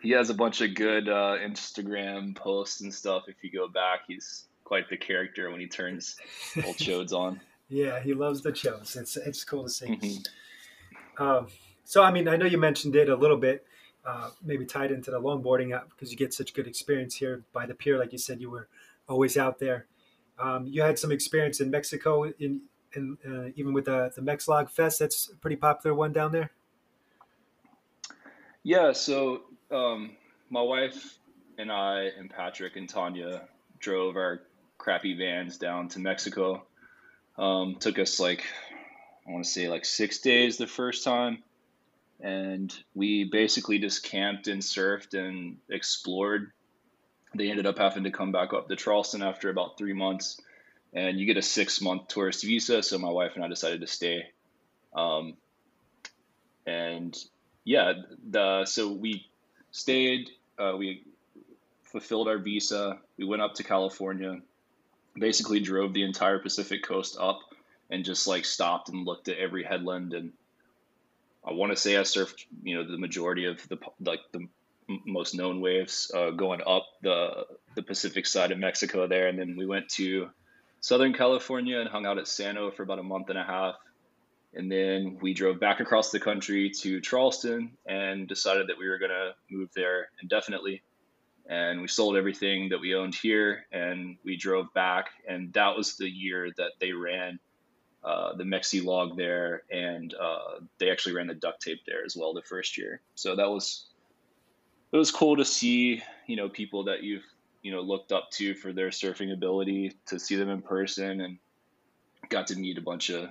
he 0.00 0.10
has 0.10 0.30
a 0.30 0.34
bunch 0.34 0.60
of 0.60 0.74
good 0.74 1.08
uh, 1.08 1.36
Instagram 1.40 2.34
posts 2.34 2.80
and 2.80 2.92
stuff. 2.92 3.24
If 3.28 3.36
you 3.42 3.50
go 3.50 3.68
back, 3.68 4.00
he's 4.08 4.46
quite 4.64 4.88
the 4.88 4.96
character 4.96 5.50
when 5.50 5.60
he 5.60 5.66
turns 5.66 6.16
old 6.64 6.76
chodes 6.78 7.12
on. 7.12 7.40
Yeah, 7.68 8.00
he 8.00 8.14
loves 8.14 8.42
the 8.42 8.52
chodes. 8.52 8.96
It's 8.96 9.16
it's 9.16 9.44
cool 9.44 9.64
to 9.64 9.70
see. 9.70 9.86
Mm-hmm. 9.86 11.22
Um, 11.22 11.46
so, 11.84 12.02
I 12.02 12.10
mean, 12.10 12.28
I 12.28 12.36
know 12.36 12.46
you 12.46 12.58
mentioned 12.58 12.96
it 12.96 13.08
a 13.08 13.16
little 13.16 13.36
bit, 13.36 13.66
uh, 14.04 14.30
maybe 14.42 14.64
tied 14.64 14.90
into 14.90 15.10
the 15.10 15.20
longboarding 15.20 15.74
up 15.74 15.90
because 15.90 16.10
you 16.10 16.16
get 16.16 16.32
such 16.32 16.54
good 16.54 16.66
experience 16.66 17.14
here 17.14 17.42
by 17.52 17.66
the 17.66 17.74
pier. 17.74 17.98
Like 17.98 18.12
you 18.12 18.18
said, 18.18 18.40
you 18.40 18.50
were 18.50 18.68
always 19.08 19.36
out 19.36 19.58
there. 19.58 19.86
Um, 20.38 20.66
you 20.66 20.82
had 20.82 20.98
some 20.98 21.12
experience 21.12 21.60
in 21.60 21.70
Mexico, 21.70 22.24
in, 22.24 22.62
in 22.94 23.16
uh, 23.26 23.50
even 23.56 23.72
with 23.72 23.86
the 23.86 24.12
the 24.14 24.22
Mexilog 24.22 24.70
Fest. 24.70 24.98
That's 24.98 25.28
a 25.28 25.36
pretty 25.36 25.56
popular 25.56 25.94
one 25.94 26.12
down 26.12 26.32
there. 26.32 26.50
Yeah. 28.62 28.92
So 28.92 29.42
um, 29.70 30.12
my 30.50 30.62
wife 30.62 31.18
and 31.58 31.70
I 31.70 32.10
and 32.18 32.30
Patrick 32.30 32.76
and 32.76 32.88
Tanya 32.88 33.42
drove 33.78 34.16
our 34.16 34.42
crappy 34.78 35.14
vans 35.14 35.58
down 35.58 35.88
to 35.88 35.98
Mexico. 35.98 36.64
Um, 37.38 37.76
took 37.80 37.98
us 37.98 38.20
like 38.20 38.44
I 39.26 39.32
want 39.32 39.44
to 39.44 39.50
say 39.50 39.68
like 39.68 39.84
six 39.84 40.18
days 40.18 40.56
the 40.56 40.66
first 40.66 41.04
time 41.04 41.42
and 42.22 42.72
we 42.94 43.24
basically 43.24 43.78
just 43.78 44.04
camped 44.04 44.46
and 44.46 44.62
surfed 44.62 45.14
and 45.14 45.58
explored. 45.68 46.52
They 47.34 47.50
ended 47.50 47.66
up 47.66 47.78
having 47.78 48.04
to 48.04 48.10
come 48.10 48.30
back 48.30 48.52
up 48.52 48.68
to 48.68 48.76
Charleston 48.76 49.22
after 49.22 49.50
about 49.50 49.76
three 49.76 49.92
months, 49.92 50.40
and 50.92 51.18
you 51.18 51.26
get 51.26 51.36
a 51.36 51.42
six 51.42 51.80
month 51.80 52.08
tourist 52.08 52.44
visa. 52.44 52.82
So 52.82 52.98
my 52.98 53.10
wife 53.10 53.32
and 53.34 53.44
I 53.44 53.48
decided 53.48 53.80
to 53.80 53.86
stay, 53.86 54.24
um, 54.94 55.34
and 56.66 57.16
yeah, 57.64 57.92
the 58.28 58.64
so 58.64 58.92
we 58.92 59.26
stayed. 59.70 60.30
Uh, 60.58 60.74
we 60.76 61.04
fulfilled 61.84 62.28
our 62.28 62.38
visa. 62.38 62.98
We 63.18 63.24
went 63.24 63.42
up 63.42 63.54
to 63.54 63.64
California. 63.64 64.40
Basically, 65.14 65.60
drove 65.60 65.92
the 65.92 66.04
entire 66.04 66.38
Pacific 66.38 66.82
coast 66.82 67.16
up, 67.20 67.40
and 67.90 68.04
just 68.04 68.26
like 68.26 68.44
stopped 68.44 68.88
and 68.88 69.04
looked 69.04 69.28
at 69.28 69.38
every 69.38 69.64
headland 69.64 70.14
and 70.14 70.32
I 71.44 71.52
want 71.52 71.72
to 71.72 71.76
say 71.76 71.96
I 71.96 72.02
surfed, 72.02 72.44
you 72.62 72.76
know, 72.76 72.88
the 72.88 72.98
majority 72.98 73.46
of 73.46 73.66
the 73.68 73.78
like 74.00 74.20
the 74.32 74.46
most 75.06 75.34
known 75.34 75.60
waves 75.60 76.10
uh, 76.14 76.30
going 76.30 76.60
up 76.66 76.86
the 77.02 77.46
the 77.74 77.82
Pacific 77.82 78.26
side 78.26 78.52
of 78.52 78.58
Mexico 78.58 79.06
there, 79.06 79.28
and 79.28 79.38
then 79.38 79.56
we 79.56 79.66
went 79.66 79.88
to 79.90 80.30
Southern 80.82 81.12
California 81.12 81.78
and 81.78 81.88
hung 81.88 82.06
out 82.06 82.18
at 82.18 82.26
San 82.26 82.58
O 82.58 82.72
for 82.72 82.82
about 82.82 82.98
a 82.98 83.04
month 83.04 83.30
and 83.30 83.38
a 83.38 83.44
half, 83.44 83.76
and 84.52 84.70
then 84.70 85.16
we 85.22 85.32
drove 85.32 85.60
back 85.60 85.78
across 85.78 86.10
the 86.10 86.18
country 86.18 86.70
to 86.70 87.00
Charleston 87.00 87.70
and 87.86 88.28
decided 88.28 88.66
that 88.66 88.76
we 88.78 88.88
were 88.88 88.98
going 88.98 89.12
to 89.12 89.32
move 89.48 89.70
there 89.76 90.08
indefinitely. 90.20 90.82
And 91.48 91.80
we 91.80 91.88
sold 91.88 92.16
everything 92.16 92.68
that 92.70 92.80
we 92.80 92.96
owned 92.96 93.14
here, 93.14 93.64
and 93.72 94.16
we 94.24 94.36
drove 94.36 94.74
back, 94.74 95.10
and 95.26 95.52
that 95.52 95.76
was 95.76 95.96
the 95.96 96.08
year 96.08 96.50
that 96.56 96.72
they 96.80 96.92
ran 96.92 97.38
uh, 98.02 98.34
the 98.34 98.44
Mexi 98.44 98.84
log 98.84 99.16
there, 99.16 99.62
and 99.70 100.12
uh, 100.14 100.60
they 100.78 100.90
actually 100.90 101.14
ran 101.14 101.28
the 101.28 101.34
duct 101.34 101.62
tape 101.62 101.80
there 101.86 102.04
as 102.04 102.16
well 102.16 102.34
the 102.34 102.42
first 102.42 102.76
year. 102.76 103.00
So 103.14 103.36
that 103.36 103.48
was 103.48 103.86
it 104.92 104.96
was 104.96 105.12
cool 105.12 105.36
to 105.36 105.44
see 105.44 106.02
you 106.26 106.34
know 106.34 106.48
people 106.48 106.84
that 106.84 107.04
you've 107.04 107.24
you 107.62 107.72
know 107.72 107.80
looked 107.80 108.12
up 108.12 108.30
to 108.32 108.54
for 108.54 108.72
their 108.72 108.88
surfing 108.88 109.32
ability 109.32 109.92
to 110.06 110.18
see 110.18 110.36
them 110.36 110.50
in 110.50 110.62
person 110.62 111.20
and 111.20 111.38
got 112.28 112.48
to 112.48 112.56
meet 112.56 112.78
a 112.78 112.82
bunch 112.82 113.10
of 113.10 113.30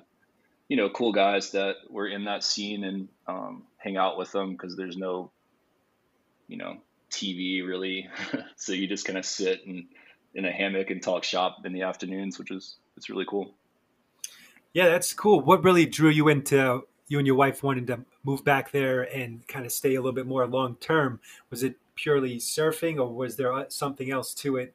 you 0.67 0.77
know 0.77 0.89
cool 0.89 1.11
guys 1.11 1.51
that 1.51 1.75
were 1.89 2.07
in 2.07 2.25
that 2.25 2.43
scene 2.43 2.83
and 2.83 3.07
um, 3.27 3.63
hang 3.77 3.97
out 3.97 4.17
with 4.17 4.31
them 4.31 4.51
because 4.53 4.75
there's 4.75 4.97
no 4.97 5.31
you 6.47 6.57
know 6.57 6.77
TV 7.11 7.65
really, 7.65 8.09
so 8.55 8.71
you 8.71 8.87
just 8.87 9.05
kind 9.05 9.19
of 9.19 9.25
sit 9.25 9.65
and 9.67 9.85
in 10.33 10.45
a 10.45 10.51
hammock 10.51 10.89
and 10.89 11.03
talk 11.03 11.23
shop 11.23 11.65
in 11.65 11.73
the 11.73 11.81
afternoons, 11.81 12.39
which 12.39 12.51
is 12.51 12.77
it's 12.97 13.09
really 13.09 13.25
cool. 13.27 13.53
Yeah, 14.73 14.87
that's 14.87 15.13
cool. 15.13 15.41
What 15.41 15.63
really 15.63 15.85
drew 15.85 16.09
you 16.09 16.29
into 16.29 16.83
you 17.09 17.17
and 17.17 17.27
your 17.27 17.35
wife 17.35 17.61
wanting 17.61 17.85
to 17.87 17.99
move 18.23 18.45
back 18.45 18.71
there 18.71 19.01
and 19.13 19.45
kind 19.47 19.65
of 19.65 19.71
stay 19.73 19.95
a 19.95 20.01
little 20.01 20.13
bit 20.13 20.25
more 20.25 20.47
long 20.47 20.75
term? 20.75 21.19
Was 21.49 21.61
it 21.61 21.75
purely 22.01 22.37
surfing, 22.37 22.97
or 22.97 23.13
was 23.13 23.35
there 23.35 23.53
uh, 23.53 23.65
something 23.69 24.09
else 24.09 24.33
to 24.33 24.57
it 24.57 24.73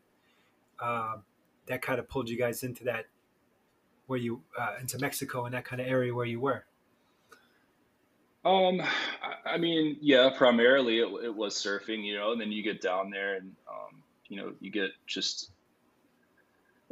uh, 0.81 1.17
that 1.67 1.83
kind 1.83 1.99
of 1.99 2.09
pulled 2.09 2.29
you 2.29 2.39
guys 2.39 2.63
into 2.63 2.85
that, 2.85 3.07
where 4.07 4.19
you 4.19 4.41
uh, 4.59 4.75
into 4.81 4.97
Mexico 4.99 5.45
and 5.45 5.55
that 5.55 5.65
kind 5.65 5.81
of 5.83 5.89
area 5.89 6.15
where 6.15 6.27
you 6.27 6.39
were? 6.39 6.65
Um, 8.45 8.81
I 9.45 9.59
mean, 9.59 9.97
yeah, 10.01 10.31
primarily 10.37 11.01
it, 11.01 11.09
it 11.25 11.35
was 11.35 11.57
surfing, 11.57 12.05
you 12.05 12.15
know, 12.15 12.31
and 12.31 12.41
then 12.41 12.53
you 12.53 12.63
get 12.63 12.81
down 12.81 13.11
there 13.11 13.35
and, 13.35 13.57
um, 13.69 14.03
you 14.29 14.37
know, 14.37 14.53
you 14.61 14.71
get 14.71 14.91
just 15.09 15.51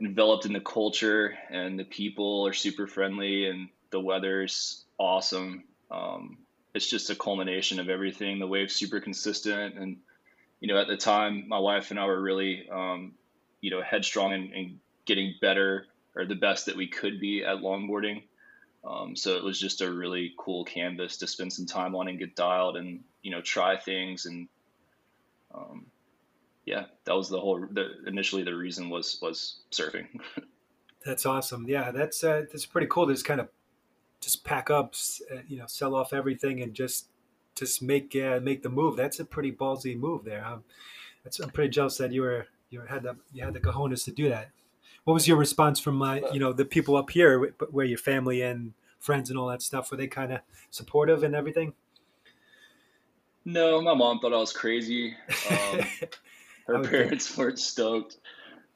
enveloped 0.01 0.47
in 0.47 0.53
the 0.53 0.61
culture 0.61 1.39
and 1.51 1.79
the 1.79 1.85
people 1.85 2.45
are 2.45 2.53
super 2.53 2.89
friendly 2.89 3.47
and 3.47 3.69
the 3.91 4.01
weather's 4.01 4.85
awesome. 4.99 5.63
Um, 5.93 6.39
it's 6.75 6.91
just 6.91 7.11
a 7.11 7.15
culmination 7.15 7.79
of 7.79 7.89
everything. 7.89 8.41
The 8.41 8.49
wave's 8.49 8.75
super 8.75 8.99
consistent. 8.99 9.79
And, 9.79 9.99
you 10.65 10.73
know, 10.73 10.81
at 10.81 10.87
the 10.87 10.97
time, 10.97 11.45
my 11.47 11.59
wife 11.59 11.91
and 11.91 12.01
I 12.01 12.07
were 12.07 12.19
really, 12.19 12.67
um, 12.73 13.13
you 13.61 13.71
know, 13.71 13.83
headstrong 13.83 14.33
and, 14.33 14.79
getting 15.05 15.35
better 15.43 15.85
or 16.17 16.25
the 16.25 16.35
best 16.35 16.65
that 16.65 16.75
we 16.75 16.89
could 16.89 17.21
be 17.21 17.45
at 17.45 17.59
longboarding. 17.59 18.23
Um, 18.83 19.15
so 19.15 19.37
it 19.37 19.45
was 19.45 19.61
just 19.61 19.83
a 19.83 19.93
really 19.93 20.33
cool 20.39 20.65
canvas 20.65 21.19
to 21.19 21.27
spend 21.27 21.53
some 21.53 21.67
time 21.67 21.95
on 21.95 22.09
and 22.09 22.19
get 22.19 22.35
dialed 22.35 22.79
and, 22.79 23.05
you 23.21 23.31
know, 23.31 23.43
try 23.43 23.77
things 23.77 24.25
and, 24.25 24.49
um, 25.55 25.85
yeah, 26.65 26.87
that 27.05 27.15
was 27.15 27.29
the 27.29 27.39
whole. 27.39 27.67
The, 27.71 27.91
initially, 28.07 28.43
the 28.43 28.55
reason 28.57 28.89
was 28.89 29.19
was 29.21 29.61
surfing. 29.71 30.07
that's 31.05 31.27
awesome. 31.27 31.67
Yeah, 31.69 31.91
that's 31.91 32.25
uh, 32.25 32.45
that's 32.51 32.65
pretty 32.65 32.87
cool. 32.87 33.07
To 33.07 33.13
just 33.13 33.27
kind 33.27 33.39
of 33.39 33.51
just 34.19 34.45
pack 34.45 34.71
up, 34.71 34.95
uh, 35.31 35.41
you 35.47 35.59
know, 35.59 35.67
sell 35.67 35.95
off 35.95 36.15
everything 36.15 36.63
and 36.63 36.73
just 36.73 37.09
just 37.55 37.83
make 37.83 38.17
uh, 38.17 38.41
make 38.43 38.63
the 38.63 38.69
move. 38.69 38.97
That's 38.97 39.21
a 39.21 39.25
pretty 39.25 39.53
ballsy 39.53 39.99
move 39.99 40.25
there. 40.25 40.45
I'm, 40.45 40.65
that's, 41.23 41.41
I'm 41.41 41.51
pretty 41.51 41.71
jealous 41.71 41.97
that 41.99 42.13
you 42.13 42.23
were 42.23 42.47
you 42.71 42.81
had 42.81 43.03
the 43.03 43.17
you 43.33 43.45
had 43.45 43.55
the 43.55 43.61
cojones 43.61 44.05
to 44.05 44.13
do 44.13 44.29
that. 44.29 44.51
What 45.05 45.15
was 45.15 45.29
your 45.29 45.37
response 45.37 45.79
from 45.79 46.01
uh, 46.03 46.17
you 46.33 46.41
know 46.41 46.53
the 46.53 46.65
people 46.65 46.97
up 46.97 47.11
here, 47.11 47.53
where 47.71 47.87
your 47.87 47.99
family 47.99 48.43
and 48.43 48.73
friends 48.99 49.31
and 49.31 49.39
all 49.39 49.49
that 49.49 49.63
stuff? 49.63 49.91
Were 49.91 49.97
they 49.97 50.07
kind 50.07 50.33
of 50.33 50.41
supportive 50.71 51.23
and 51.23 51.35
everything? 51.35 51.75
No, 53.45 53.81
my 53.83 53.95
mom 53.95 54.21
thought 54.21 54.33
I 54.33 54.39
was 54.39 54.53
crazy. 54.53 55.15
Um, 55.51 55.81
her 56.67 56.83
parents 56.83 57.37
weren't 57.39 57.59
stoked. 57.59 58.17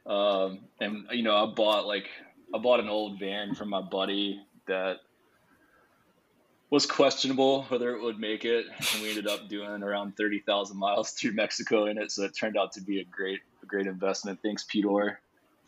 Um, 0.07 0.61
and 0.81 1.07
you 1.13 1.23
know, 1.23 1.35
I 1.35 1.47
bought 1.47 1.87
like 1.87 2.09
I 2.55 2.59
bought 2.59 2.81
an 2.81 2.89
old 2.89 3.19
van 3.19 3.55
from 3.55 3.71
my 3.71 3.81
buddy 3.81 4.41
that 4.67 4.99
was 6.71 6.87
questionable 6.87 7.63
whether 7.65 7.95
it 7.95 8.03
would 8.03 8.19
make 8.19 8.45
it, 8.45 8.67
and 8.67 9.03
we 9.03 9.11
ended 9.11 9.27
up 9.27 9.49
doing 9.49 9.83
around 9.83 10.17
thirty 10.17 10.41
thousand 10.41 10.79
miles 10.79 11.13
through 11.13 11.33
Mexico 11.33 11.87
in 11.87 11.99
it. 11.99 12.13
So 12.13 12.25
it 12.25 12.35
turned 12.35 12.57
out 12.57 12.73
to 12.73 12.81
be 12.81 13.01
a 13.01 13.05
great, 13.05 13.41
a 13.63 13.67
great 13.67 13.87
investment. 13.87 14.41
Thanks, 14.43 14.65
Pedor, 14.65 15.17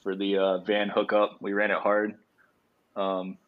for 0.03 0.15
the 0.15 0.39
uh, 0.39 0.59
van 0.59 0.89
hookup. 0.89 1.41
We 1.41 1.53
ran 1.53 1.71
it 1.71 1.79
hard. 1.79 2.17
Um, 2.97 3.39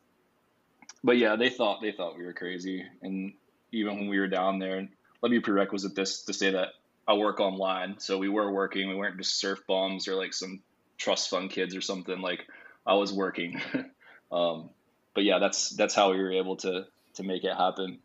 but 1.05 1.19
yeah, 1.19 1.37
they 1.37 1.51
thought 1.51 1.83
they 1.83 1.93
thought 1.93 2.17
we 2.17 2.25
were 2.25 2.33
crazy, 2.33 2.85
and 3.03 3.33
even 3.73 3.97
when 3.97 4.09
we 4.09 4.19
were 4.19 4.29
down 4.29 4.59
there, 4.59 4.89
let 5.21 5.33
me 5.33 5.41
prerequisite 5.41 5.95
this 5.95 6.23
to 6.25 6.33
say 6.33 6.53
that 6.53 6.69
I 7.07 7.15
work 7.15 7.41
online, 7.41 7.99
so 7.99 8.19
we 8.19 8.29
were 8.29 8.51
working. 8.51 8.89
We 8.89 8.95
weren't 8.95 9.19
just 9.19 9.39
surf 9.39 9.61
bombs 9.67 10.09
or 10.09 10.15
like 10.15 10.33
some 10.33 10.61
trust 10.99 11.31
fund 11.31 11.51
kids 11.51 11.75
or 11.75 11.81
something. 11.81 12.21
Like 12.21 12.47
I 12.87 12.95
was 12.95 13.13
working. 13.13 13.61
um, 14.33 14.71
but 15.15 15.25
yeah, 15.25 15.39
that's 15.39 15.71
that's 15.71 15.95
how 15.95 16.13
we 16.13 16.19
were 16.19 16.33
able 16.33 16.57
to 16.59 16.87
to 17.15 17.23
make 17.23 17.45
it 17.45 17.57
happen. 17.57 17.99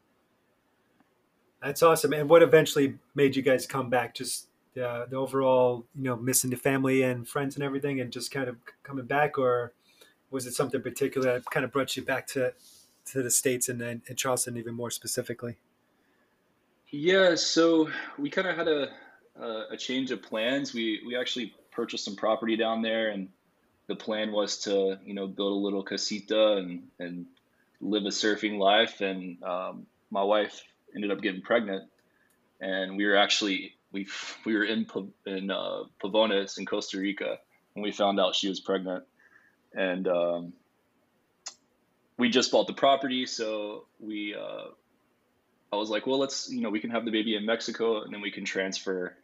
That's 1.62 1.82
awesome. 1.82 2.14
And 2.14 2.30
what 2.30 2.44
eventually 2.44 2.96
made 3.16 3.36
you 3.36 3.42
guys 3.42 3.66
come 3.66 3.90
back? 3.90 4.14
Just 4.14 4.48
uh, 4.82 5.06
the 5.08 5.16
overall, 5.16 5.86
you 5.96 6.04
know, 6.04 6.16
missing 6.16 6.50
the 6.50 6.56
family 6.56 7.02
and 7.02 7.28
friends 7.28 7.56
and 7.56 7.64
everything, 7.64 8.00
and 8.00 8.12
just 8.12 8.32
kind 8.32 8.48
of 8.48 8.58
coming 8.84 9.06
back, 9.06 9.38
or 9.38 9.74
was 10.30 10.46
it 10.46 10.54
something 10.54 10.82
particular 10.82 11.34
that 11.34 11.46
kind 11.46 11.64
of 11.64 11.72
brought 11.72 11.96
you 11.96 12.04
back 12.04 12.28
to 12.28 12.54
to 13.12 13.24
the 13.24 13.32
states 13.32 13.70
and, 13.70 13.82
and 13.82 14.18
Charleston 14.18 14.58
even 14.58 14.76
more 14.76 14.92
specifically? 14.92 15.58
Yeah, 16.90 17.36
so 17.36 17.90
we 18.18 18.30
kind 18.30 18.48
of 18.48 18.56
had 18.56 18.68
a, 18.68 18.90
a, 19.40 19.64
a 19.72 19.78
change 19.78 20.12
of 20.12 20.22
plans. 20.22 20.74
We 20.74 21.02
we 21.06 21.18
actually 21.18 21.54
purchased 21.72 22.06
some 22.06 22.16
property 22.16 22.56
down 22.56 22.82
there, 22.82 23.10
and 23.10 23.30
the 23.88 23.96
plan 23.96 24.32
was 24.32 24.60
to 24.60 25.00
you 25.04 25.14
know 25.14 25.28
build 25.28 25.54
a 25.54 25.66
little 25.66 25.84
casita 25.84 26.54
and 26.58 26.88
and 27.00 27.26
live 27.82 28.04
a 28.04 28.10
surfing 28.10 28.58
life. 28.58 29.02
And 29.02 29.42
um, 29.44 29.88
my 30.10 30.24
wife 30.24 30.62
ended 30.96 31.12
up 31.12 31.22
getting 31.22 31.42
pregnant, 31.42 31.90
and 32.60 32.98
we 32.98 33.06
were 33.06 33.18
actually 33.18 33.76
we 33.92 34.08
we 34.46 34.56
were 34.56 34.64
in 34.64 34.88
in 35.26 35.52
uh, 35.52 35.84
Pavones 36.04 36.58
in 36.58 36.66
Costa 36.66 37.00
Rica 37.00 37.38
when 37.74 37.84
we 37.84 37.92
found 37.92 38.20
out 38.20 38.36
she 38.36 38.50
was 38.50 38.60
pregnant, 38.60 39.04
and 39.74 40.08
um, 40.08 40.54
we 42.18 42.30
just 42.30 42.52
bought 42.52 42.68
the 42.68 42.74
property, 42.74 43.26
so 43.26 43.86
we 44.00 44.36
uh, 44.36 44.68
I 45.72 45.76
was 45.76 45.90
like, 45.90 46.08
well, 46.08 46.20
let's, 46.20 46.50
you 46.50 46.62
know, 46.62 46.70
we 46.70 46.80
can 46.80 46.92
have 46.92 47.06
the 47.06 47.12
baby 47.12 47.36
in 47.36 47.46
Mexico 47.46 48.02
and 48.02 48.14
then 48.14 48.22
we 48.22 48.32
can 48.32 48.46
transfer 48.46 49.16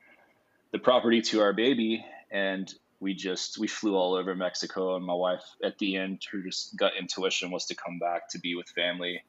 the 0.72 0.80
property 0.80 1.22
to 1.22 1.42
our 1.42 1.54
baby. 1.54 2.06
And 2.32 2.74
we 3.04 3.14
just, 3.14 3.60
we 3.60 3.68
flew 3.68 3.96
all 3.96 4.16
over 4.16 4.34
Mexico. 4.34 4.96
And 4.96 5.06
my 5.06 5.14
wife, 5.14 5.44
at 5.64 5.78
the 5.78 5.98
end, 5.98 6.24
her 6.32 6.40
just 6.40 6.76
gut 6.76 6.94
intuition 6.98 7.52
was 7.52 7.66
to 7.66 7.76
come 7.76 8.00
back 8.00 8.30
to 8.30 8.40
be 8.40 8.56
with 8.56 8.70
family 8.70 9.22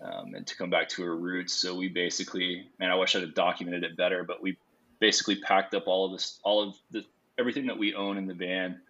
um, 0.00 0.34
and 0.34 0.46
to 0.46 0.56
come 0.56 0.70
back 0.70 0.90
to 0.90 1.02
her 1.02 1.16
roots. 1.16 1.54
So 1.54 1.74
we 1.74 1.88
basically, 1.88 2.68
man, 2.78 2.90
I 2.90 2.94
wish 2.96 3.16
I'd 3.16 3.22
have 3.22 3.34
documented 3.34 3.82
it 3.82 3.96
better, 3.96 4.22
but 4.22 4.42
we 4.42 4.58
basically 5.00 5.36
packed 5.36 5.74
up 5.74 5.84
all 5.86 6.06
of 6.06 6.12
this, 6.12 6.38
all 6.44 6.62
of 6.62 6.76
the, 6.90 7.04
everything 7.38 7.66
that 7.66 7.78
we 7.78 7.94
own 7.94 8.18
in 8.18 8.26
the 8.26 8.34
van 8.34 8.80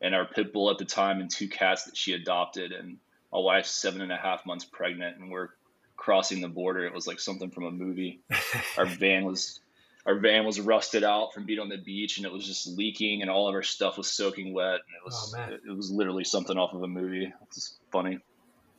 and 0.00 0.14
our 0.14 0.24
pit 0.24 0.52
bull 0.52 0.70
at 0.70 0.78
the 0.78 0.84
time 0.84 1.20
and 1.20 1.30
two 1.30 1.48
cats 1.48 1.84
that 1.84 1.96
she 1.96 2.14
adopted. 2.14 2.72
And 2.72 2.96
my 3.30 3.38
wife's 3.38 3.70
seven 3.70 4.00
and 4.00 4.10
a 4.10 4.16
half 4.16 4.46
months 4.46 4.64
pregnant 4.64 5.18
and 5.18 5.30
we're 5.30 5.50
crossing 5.96 6.40
the 6.40 6.48
border. 6.48 6.84
It 6.86 6.94
was 6.94 7.06
like 7.06 7.20
something 7.20 7.50
from 7.50 7.64
a 7.64 7.70
movie. 7.70 8.20
our 8.78 8.86
van 8.86 9.24
was 9.24 9.60
our 10.06 10.18
van 10.18 10.44
was 10.44 10.60
rusted 10.60 11.04
out 11.04 11.32
from 11.32 11.44
being 11.44 11.60
on 11.60 11.68
the 11.68 11.78
beach 11.78 12.16
and 12.16 12.26
it 12.26 12.32
was 12.32 12.46
just 12.46 12.66
leaking 12.66 13.22
and 13.22 13.30
all 13.30 13.48
of 13.48 13.54
our 13.54 13.62
stuff 13.62 13.96
was 13.96 14.10
soaking 14.10 14.52
wet 14.52 14.74
and 14.74 14.96
it 14.96 15.04
was 15.04 15.34
oh, 15.38 15.52
it, 15.52 15.76
was 15.76 15.90
literally 15.90 16.24
something 16.24 16.58
off 16.58 16.74
of 16.74 16.82
a 16.82 16.88
movie. 16.88 17.26
It 17.26 17.32
was 17.54 17.78
funny. 17.90 18.18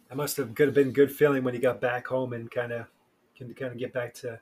That 0.09 0.15
must 0.15 0.37
have 0.37 0.53
could 0.53 0.67
have 0.67 0.75
been 0.75 0.89
a 0.89 0.91
good 0.91 1.11
feeling 1.11 1.43
when 1.43 1.53
you 1.53 1.61
got 1.61 1.79
back 1.79 2.07
home 2.07 2.33
and 2.33 2.51
kind 2.51 2.71
of 2.71 2.87
can 3.35 3.53
kind 3.53 3.71
of 3.71 3.77
get 3.77 3.93
back 3.93 4.13
to 4.15 4.39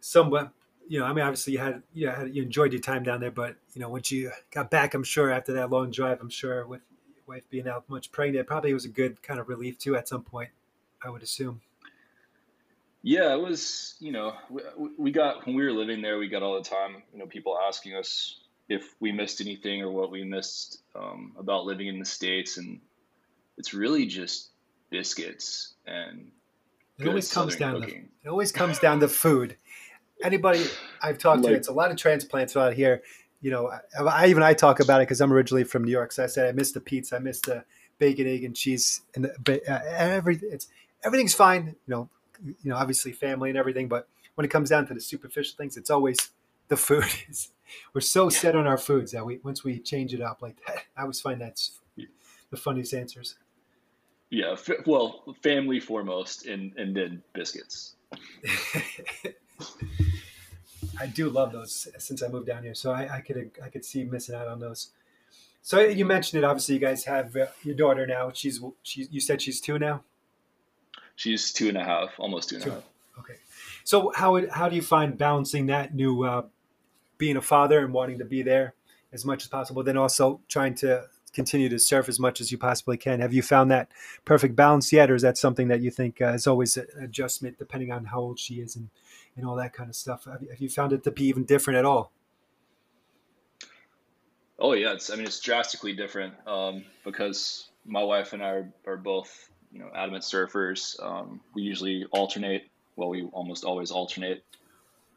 somewhat 0.00 0.52
you 0.88 1.00
know, 1.00 1.06
I 1.06 1.12
mean, 1.12 1.24
obviously 1.24 1.54
you 1.54 1.58
had, 1.58 1.82
you 1.92 2.08
had, 2.08 2.34
you 2.34 2.42
enjoyed 2.42 2.72
your 2.72 2.80
time 2.80 3.02
down 3.02 3.20
there, 3.20 3.30
but 3.30 3.56
you 3.74 3.80
know, 3.80 3.88
once 3.88 4.10
you 4.12 4.30
got 4.50 4.70
back, 4.70 4.94
I'm 4.94 5.02
sure 5.02 5.30
after 5.30 5.52
that 5.54 5.70
long 5.70 5.90
drive, 5.90 6.20
I'm 6.20 6.30
sure 6.30 6.66
with 6.66 6.82
your 7.14 7.24
wife 7.26 7.42
being 7.50 7.68
out 7.68 7.88
much 7.88 8.12
pregnant, 8.12 8.46
probably 8.46 8.72
was 8.72 8.84
a 8.84 8.90
good 8.90 9.22
kind 9.22 9.40
of 9.40 9.48
relief 9.48 9.78
too 9.78 9.96
at 9.96 10.08
some 10.08 10.22
point. 10.22 10.50
I 11.04 11.10
would 11.10 11.22
assume. 11.22 11.60
Yeah, 13.02 13.34
it 13.34 13.40
was. 13.40 13.94
You 14.00 14.12
know, 14.12 14.34
we, 14.50 14.62
we 14.98 15.10
got 15.12 15.46
when 15.46 15.54
we 15.54 15.64
were 15.64 15.72
living 15.72 16.02
there, 16.02 16.18
we 16.18 16.28
got 16.28 16.42
all 16.42 16.54
the 16.54 16.68
time. 16.68 17.02
You 17.12 17.18
know, 17.18 17.26
people 17.26 17.58
asking 17.58 17.94
us 17.94 18.40
if 18.68 18.94
we 19.00 19.12
missed 19.12 19.40
anything 19.40 19.82
or 19.82 19.90
what 19.90 20.10
we 20.10 20.24
missed 20.24 20.82
um, 20.94 21.34
about 21.38 21.64
living 21.64 21.86
in 21.86 21.98
the 21.98 22.04
states, 22.04 22.56
and 22.56 22.80
it's 23.58 23.74
really 23.74 24.06
just 24.06 24.50
biscuits 24.90 25.74
and. 25.86 26.30
It 26.98 27.06
always 27.08 27.30
comes 27.30 27.56
down 27.56 27.82
cooking. 27.82 28.08
to 28.22 28.28
it 28.28 28.30
always 28.30 28.52
comes 28.52 28.78
down 28.78 29.00
to 29.00 29.08
food. 29.08 29.58
Anybody 30.22 30.64
I've 31.02 31.18
talked 31.18 31.42
like, 31.42 31.52
to, 31.52 31.56
it's 31.56 31.68
a 31.68 31.72
lot 31.72 31.90
of 31.90 31.98
transplants 31.98 32.56
out 32.56 32.72
here. 32.72 33.02
You 33.42 33.50
know, 33.50 33.70
I, 33.70 34.02
I 34.02 34.26
even 34.28 34.42
I 34.42 34.54
talk 34.54 34.80
about 34.80 35.02
it 35.02 35.04
because 35.04 35.20
I'm 35.20 35.30
originally 35.30 35.64
from 35.64 35.84
New 35.84 35.90
York, 35.90 36.10
so 36.10 36.24
I 36.24 36.26
said 36.26 36.48
I 36.48 36.52
missed 36.52 36.72
the 36.72 36.80
pizza, 36.80 37.16
I 37.16 37.18
missed 37.18 37.44
the 37.44 37.64
bacon, 37.98 38.26
egg, 38.26 38.44
and 38.44 38.56
cheese, 38.56 39.02
and 39.14 39.26
the, 39.26 39.60
uh, 39.70 39.80
every 39.86 40.40
it's 40.42 40.68
everything's 41.04 41.34
fine. 41.34 41.66
You 41.66 41.74
know, 41.86 42.08
you 42.44 42.54
know, 42.64 42.76
obviously 42.76 43.12
family 43.12 43.50
and 43.50 43.58
everything, 43.58 43.88
but 43.88 44.08
when 44.34 44.44
it 44.44 44.50
comes 44.50 44.70
down 44.70 44.86
to 44.86 44.94
the 44.94 45.00
superficial 45.00 45.56
things, 45.56 45.76
it's 45.76 45.90
always 45.90 46.30
the 46.68 46.76
food. 46.76 47.04
Is, 47.28 47.50
we're 47.94 48.00
so 48.00 48.28
set 48.28 48.54
on 48.54 48.66
our 48.66 48.78
foods 48.78 49.12
that 49.12 49.24
we 49.24 49.38
once 49.42 49.64
we 49.64 49.78
change 49.78 50.14
it 50.14 50.20
up 50.20 50.42
like 50.42 50.56
that, 50.66 50.84
I 50.96 51.02
always 51.02 51.20
find 51.20 51.40
that's 51.40 51.78
the 51.96 52.56
funniest 52.56 52.94
answers. 52.94 53.36
Yeah, 54.30 54.52
f- 54.52 54.86
well, 54.86 55.22
family 55.42 55.80
foremost, 55.80 56.46
and 56.46 56.72
and 56.76 56.96
then 56.96 57.22
biscuits. 57.32 57.94
I 60.98 61.06
do 61.06 61.28
love 61.28 61.52
those 61.52 61.88
since 61.98 62.22
I 62.22 62.28
moved 62.28 62.46
down 62.46 62.62
here, 62.62 62.74
so 62.74 62.92
I, 62.92 63.16
I 63.16 63.20
could 63.20 63.50
I 63.62 63.68
could 63.68 63.84
see 63.84 64.04
missing 64.04 64.34
out 64.34 64.48
on 64.48 64.60
those. 64.60 64.90
So 65.62 65.80
you 65.80 66.04
mentioned 66.04 66.42
it. 66.42 66.46
Obviously, 66.46 66.76
you 66.76 66.80
guys 66.80 67.04
have 67.04 67.34
uh, 67.36 67.46
your 67.62 67.74
daughter 67.74 68.06
now. 68.06 68.30
She's 68.32 68.60
she. 68.82 69.08
You 69.10 69.20
said 69.20 69.42
she's 69.42 69.60
two 69.60 69.78
now. 69.78 70.02
She's 71.16 71.52
two 71.52 71.68
and 71.68 71.76
a 71.76 71.84
half, 71.84 72.10
almost 72.18 72.50
two 72.50 72.56
and 72.56 72.64
two. 72.64 72.70
a 72.70 72.74
half. 72.74 72.84
Okay. 73.18 73.34
So 73.84 74.12
how 74.14 74.46
how 74.50 74.68
do 74.68 74.76
you 74.76 74.82
find 74.82 75.16
balancing 75.16 75.66
that 75.66 75.94
new 75.94 76.24
uh, 76.24 76.42
being 77.18 77.36
a 77.36 77.42
father 77.42 77.84
and 77.84 77.92
wanting 77.92 78.18
to 78.18 78.24
be 78.24 78.42
there 78.42 78.74
as 79.12 79.24
much 79.24 79.42
as 79.42 79.48
possible, 79.48 79.82
then 79.82 79.96
also 79.96 80.40
trying 80.48 80.74
to 80.76 81.06
continue 81.32 81.68
to 81.68 81.78
surf 81.78 82.08
as 82.08 82.18
much 82.18 82.40
as 82.40 82.52
you 82.52 82.58
possibly 82.58 82.96
can? 82.96 83.20
Have 83.20 83.32
you 83.32 83.42
found 83.42 83.70
that 83.70 83.88
perfect 84.24 84.54
balance 84.54 84.92
yet, 84.92 85.10
or 85.10 85.14
is 85.14 85.22
that 85.22 85.38
something 85.38 85.68
that 85.68 85.80
you 85.80 85.90
think 85.90 86.20
uh, 86.20 86.34
is 86.34 86.46
always 86.46 86.76
an 86.76 86.86
adjustment 87.00 87.58
depending 87.58 87.90
on 87.90 88.06
how 88.06 88.20
old 88.20 88.38
she 88.38 88.56
is 88.56 88.76
and 88.76 88.90
and 89.36 89.46
all 89.46 89.56
that 89.56 89.72
kind 89.72 89.88
of 89.88 89.96
stuff? 89.96 90.24
Have 90.24 90.42
you, 90.42 90.50
have 90.50 90.60
you 90.60 90.68
found 90.68 90.92
it 90.92 91.04
to 91.04 91.10
be 91.10 91.24
even 91.24 91.44
different 91.44 91.78
at 91.78 91.84
all? 91.84 92.12
Oh 94.58 94.72
yeah, 94.72 94.92
it's 94.92 95.10
I 95.10 95.16
mean 95.16 95.26
it's 95.26 95.40
drastically 95.40 95.92
different 95.92 96.34
um, 96.46 96.84
because 97.04 97.68
my 97.84 98.02
wife 98.02 98.32
and 98.32 98.42
I 98.42 98.48
are, 98.48 98.72
are, 98.86 98.96
both 98.96 99.50
you 99.76 99.82
know 99.82 99.90
adamant 99.94 100.24
surfers. 100.24 101.02
Um, 101.02 101.40
we 101.54 101.62
usually 101.62 102.06
alternate. 102.10 102.64
Well, 102.96 103.10
we 103.10 103.24
almost 103.32 103.64
always 103.64 103.90
alternate. 103.90 104.42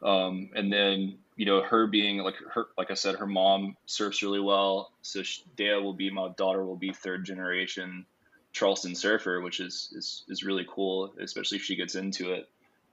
Um, 0.02 0.50
and 0.54 0.70
then 0.70 1.18
you 1.36 1.46
know 1.46 1.62
her 1.62 1.86
being 1.86 2.18
like 2.18 2.34
her 2.52 2.66
like 2.76 2.90
I 2.90 2.94
said, 2.94 3.16
her 3.16 3.26
mom 3.26 3.76
surfs 3.86 4.22
really 4.22 4.40
well. 4.40 4.92
So 5.00 5.22
she, 5.22 5.42
Dea 5.56 5.76
will 5.76 5.94
be 5.94 6.10
my 6.10 6.28
daughter 6.36 6.62
will 6.62 6.76
be 6.76 6.92
third 6.92 7.24
generation 7.24 8.04
Charleston 8.52 8.94
surfer, 8.94 9.40
which 9.40 9.60
is 9.60 9.92
is 9.96 10.24
is 10.28 10.44
really 10.44 10.66
cool, 10.68 11.14
especially 11.18 11.56
if 11.56 11.64
she 11.64 11.76
gets 11.76 11.94
into 11.94 12.34
it. 12.34 12.48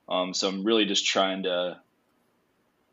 Um, 0.08 0.34
so 0.34 0.48
I'm 0.48 0.64
really 0.64 0.86
just 0.86 1.06
trying 1.06 1.44
to 1.44 1.82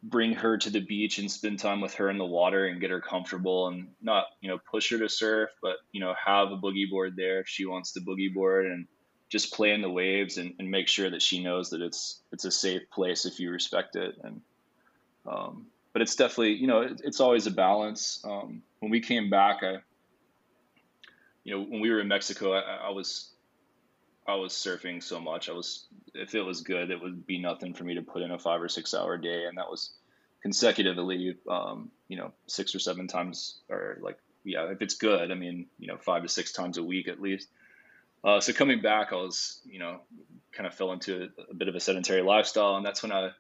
bring 0.05 0.35
her 0.35 0.57
to 0.59 0.71
the 0.71 0.81
beach 0.81 1.19
and 1.19 1.31
spend 1.31 1.59
time 1.59 1.81
with 1.81 1.95
her 1.95 2.11
in 2.11 2.19
the 2.19 2.25
water 2.25 2.67
and 2.67 2.81
get 2.81 2.91
her 2.91 3.01
comfortable 3.01 3.69
and 3.69 3.89
not 4.03 4.27
you 4.41 4.49
know 4.49 4.59
push 4.71 4.91
her 4.91 4.99
to 4.99 5.09
surf 5.09 5.49
but 5.63 5.77
you 5.93 6.01
know 6.01 6.15
have 6.23 6.53
a 6.53 6.57
boogie 6.57 6.89
board 6.89 7.15
there 7.17 7.41
if 7.41 7.49
she 7.49 7.65
wants 7.65 7.93
to 7.93 8.01
boogie 8.01 8.33
board 8.33 8.67
and 8.67 8.87
just 9.35 9.53
play 9.53 9.73
in 9.73 9.83
the 9.83 9.91
waves 9.91 10.39
and, 10.39 10.55
and 10.61 10.71
make 10.71 10.87
sure 10.87 11.11
that 11.11 11.21
she 11.21 11.43
knows 11.43 11.71
that 11.71 11.81
it's 11.81 12.21
it's 12.31 12.45
a 12.45 12.53
safe 12.53 12.83
place 12.91 13.27
if 13.27 13.41
you 13.41 13.51
respect 13.51 13.97
it. 13.97 14.15
And 14.23 14.41
um, 15.27 15.67
but 15.93 16.03
it's 16.03 16.15
definitely 16.15 16.55
you 16.55 16.69
know 16.69 16.83
it, 16.83 17.01
it's 17.03 17.19
always 17.19 17.49
a 17.49 17.51
balance. 17.51 18.23
Um, 18.25 18.63
when 18.79 18.91
we 18.91 19.01
came 19.01 19.31
back 19.31 19.63
i 19.63 19.79
you 21.43 21.55
know 21.55 21.65
when 21.65 21.81
we 21.81 21.91
were 21.91 22.01
in 22.01 22.09
mexico 22.09 22.53
I, 22.53 22.89
I 22.89 22.91
was 22.91 23.31
I 24.27 24.37
was 24.37 24.53
surfing 24.53 25.03
so 25.03 25.21
much. 25.21 25.49
I 25.49 25.53
was 25.53 25.87
if 26.15 26.35
it 26.35 26.43
was 26.43 26.63
good, 26.63 26.91
it 26.91 27.01
would 27.01 27.27
be 27.27 27.39
nothing 27.39 27.75
for 27.75 27.85
me 27.85 27.95
to 27.95 28.03
put 28.03 28.23
in 28.23 28.31
a 28.31 28.39
five 28.39 28.63
or 28.63 28.69
six 28.69 28.95
hour 28.95 29.19
day, 29.19 29.45
and 29.47 29.59
that 29.59 29.71
was 29.71 29.91
consecutively, 30.43 31.37
um, 31.49 31.91
you 32.09 32.17
know, 32.17 32.33
six 32.47 32.75
or 32.75 32.79
seven 32.79 33.07
times, 33.07 33.59
or 33.69 33.99
like 34.01 34.19
yeah, 34.45 34.71
if 34.71 34.83
it's 34.83 34.95
good, 34.95 35.31
I 35.31 35.35
mean, 35.35 35.67
you 35.79 35.89
know, 35.89 35.97
five 35.97 36.23
to 36.23 36.29
six 36.29 36.53
times 36.53 36.79
a 36.79 36.83
week 36.83 37.09
at 37.09 37.21
least. 37.21 37.49
Uh, 38.23 38.41
so 38.41 38.53
coming 38.53 38.81
back, 38.81 39.13
I 39.13 39.17
was, 39.17 39.61
you 39.67 39.79
know, 39.79 40.01
kind 40.53 40.67
of 40.67 40.75
fell 40.75 40.93
into 40.93 41.29
a, 41.51 41.55
bit 41.55 41.69
of 41.69 41.75
a 41.75 41.81
sedentary 41.81 42.23
lifestyle, 42.23 42.77
and 42.77 42.87
that's 42.87 43.03
when 43.03 43.13
I 43.13 43.31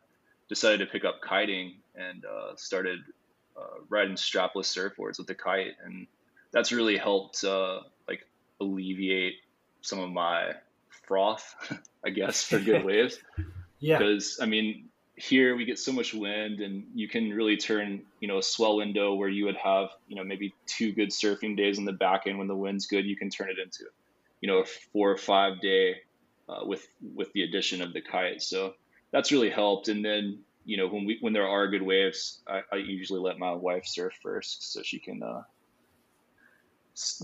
decided 0.49 0.81
to 0.81 0.87
pick 0.87 1.05
up 1.05 1.21
kiting 1.27 1.77
and 1.95 2.25
uh, 2.25 2.57
started 2.57 3.01
uh, 3.57 3.81
riding 3.89 4.17
strapless 4.17 4.67
surfboards 4.67 5.17
with 5.17 5.27
the 5.27 5.35
kite, 5.35 5.73
and 5.85 6.07
that's 6.53 6.73
really 6.73 6.99
helped 6.99 7.45
uh, 7.45 7.81
like 8.07 8.27
alleviate 8.61 9.37
some 9.81 10.01
of 10.01 10.11
my 10.11 10.53
froth, 11.07 11.55
I 12.05 12.11
guess, 12.11 12.43
for 12.43 12.59
good 12.59 12.85
waves. 12.87 13.19
yeah. 13.81 13.99
Because 13.99 14.39
I 14.41 14.47
mean, 14.47 14.89
here 15.17 15.57
we 15.57 15.65
get 15.65 15.79
so 15.79 15.93
much 15.93 16.13
wind, 16.13 16.61
and 16.61 16.85
you 16.95 17.09
can 17.09 17.31
really 17.31 17.57
turn, 17.57 18.03
you 18.21 18.29
know, 18.29 18.39
a 18.39 18.43
swell 18.43 18.77
window 18.77 19.15
where 19.15 19.29
you 19.29 19.45
would 19.45 19.57
have, 19.57 19.91
you 20.09 20.17
know, 20.17 20.25
maybe 20.25 20.55
two 20.67 20.93
good 20.93 21.11
surfing 21.11 21.57
days 21.57 21.79
in 21.79 21.85
the 21.85 21.93
back 21.93 22.23
end 22.27 22.39
when 22.39 22.49
the 22.49 22.57
wind's 22.57 22.87
good. 22.87 23.05
You 23.05 23.17
can 23.17 23.31
turn 23.31 23.49
it 23.49 23.59
into, 23.59 23.85
you 24.41 24.49
know, 24.49 24.59
a 24.59 24.65
four 24.65 25.11
or 25.11 25.17
five 25.17 25.61
day 25.61 25.97
uh, 26.49 26.65
with 26.65 26.87
with 27.15 27.33
the 27.33 27.43
addition 27.43 27.81
of 27.81 27.93
the 27.93 28.01
kite. 28.01 28.43
So 28.43 28.75
that's 29.13 29.33
really 29.33 29.51
helped. 29.51 29.89
And 29.89 30.05
then 30.05 30.41
you 30.65 30.77
know 30.77 30.89
when 30.89 31.05
we 31.05 31.19
when 31.21 31.33
there 31.33 31.47
are 31.47 31.69
good 31.69 31.83
waves, 31.83 32.41
I, 32.47 32.63
I 32.73 32.77
usually 32.77 33.21
let 33.21 33.39
my 33.39 33.53
wife 33.53 33.87
surf 33.87 34.15
first 34.23 34.73
so 34.73 34.83
she 34.83 34.99
can, 34.99 35.23
uh, 35.23 35.43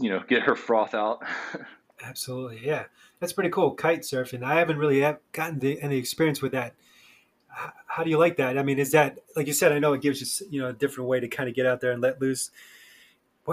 you 0.01 0.11
know, 0.11 0.23
get 0.27 0.43
her 0.43 0.55
froth 0.55 0.95
out. 0.95 1.23
Absolutely, 2.03 2.61
yeah, 2.65 2.85
that's 3.19 3.33
pretty 3.33 3.51
cool. 3.51 3.73
Kite 3.73 4.01
surfing. 4.01 4.43
I 4.43 4.59
haven't 4.59 4.79
really 4.79 5.01
gotten 5.33 5.59
the, 5.59 5.81
any 5.83 5.99
experience 5.99 6.41
with 6.41 6.53
that. 6.53 6.75
How 7.87 8.05
do 8.05 8.11
you 8.11 8.19
like 8.19 8.37
that? 8.37 8.57
I 8.57 8.63
mean, 8.63 8.79
is 8.79 8.93
that 8.93 9.19
like 9.37 9.47
you 9.47 9.53
said? 9.53 9.73
I 9.73 9.81
know 9.81 9.93
it 9.93 10.01
gives 10.01 10.41
you 10.41 10.47
you 10.51 10.61
know 10.63 10.69
a 10.69 10.73
different 10.73 11.09
way 11.09 11.21
to 11.21 11.29
kind 11.29 11.49
of 11.49 11.55
get 11.55 11.67
out 11.67 11.81
there 11.81 11.91
and 11.91 12.01
let 12.01 12.21
loose. 12.21 12.51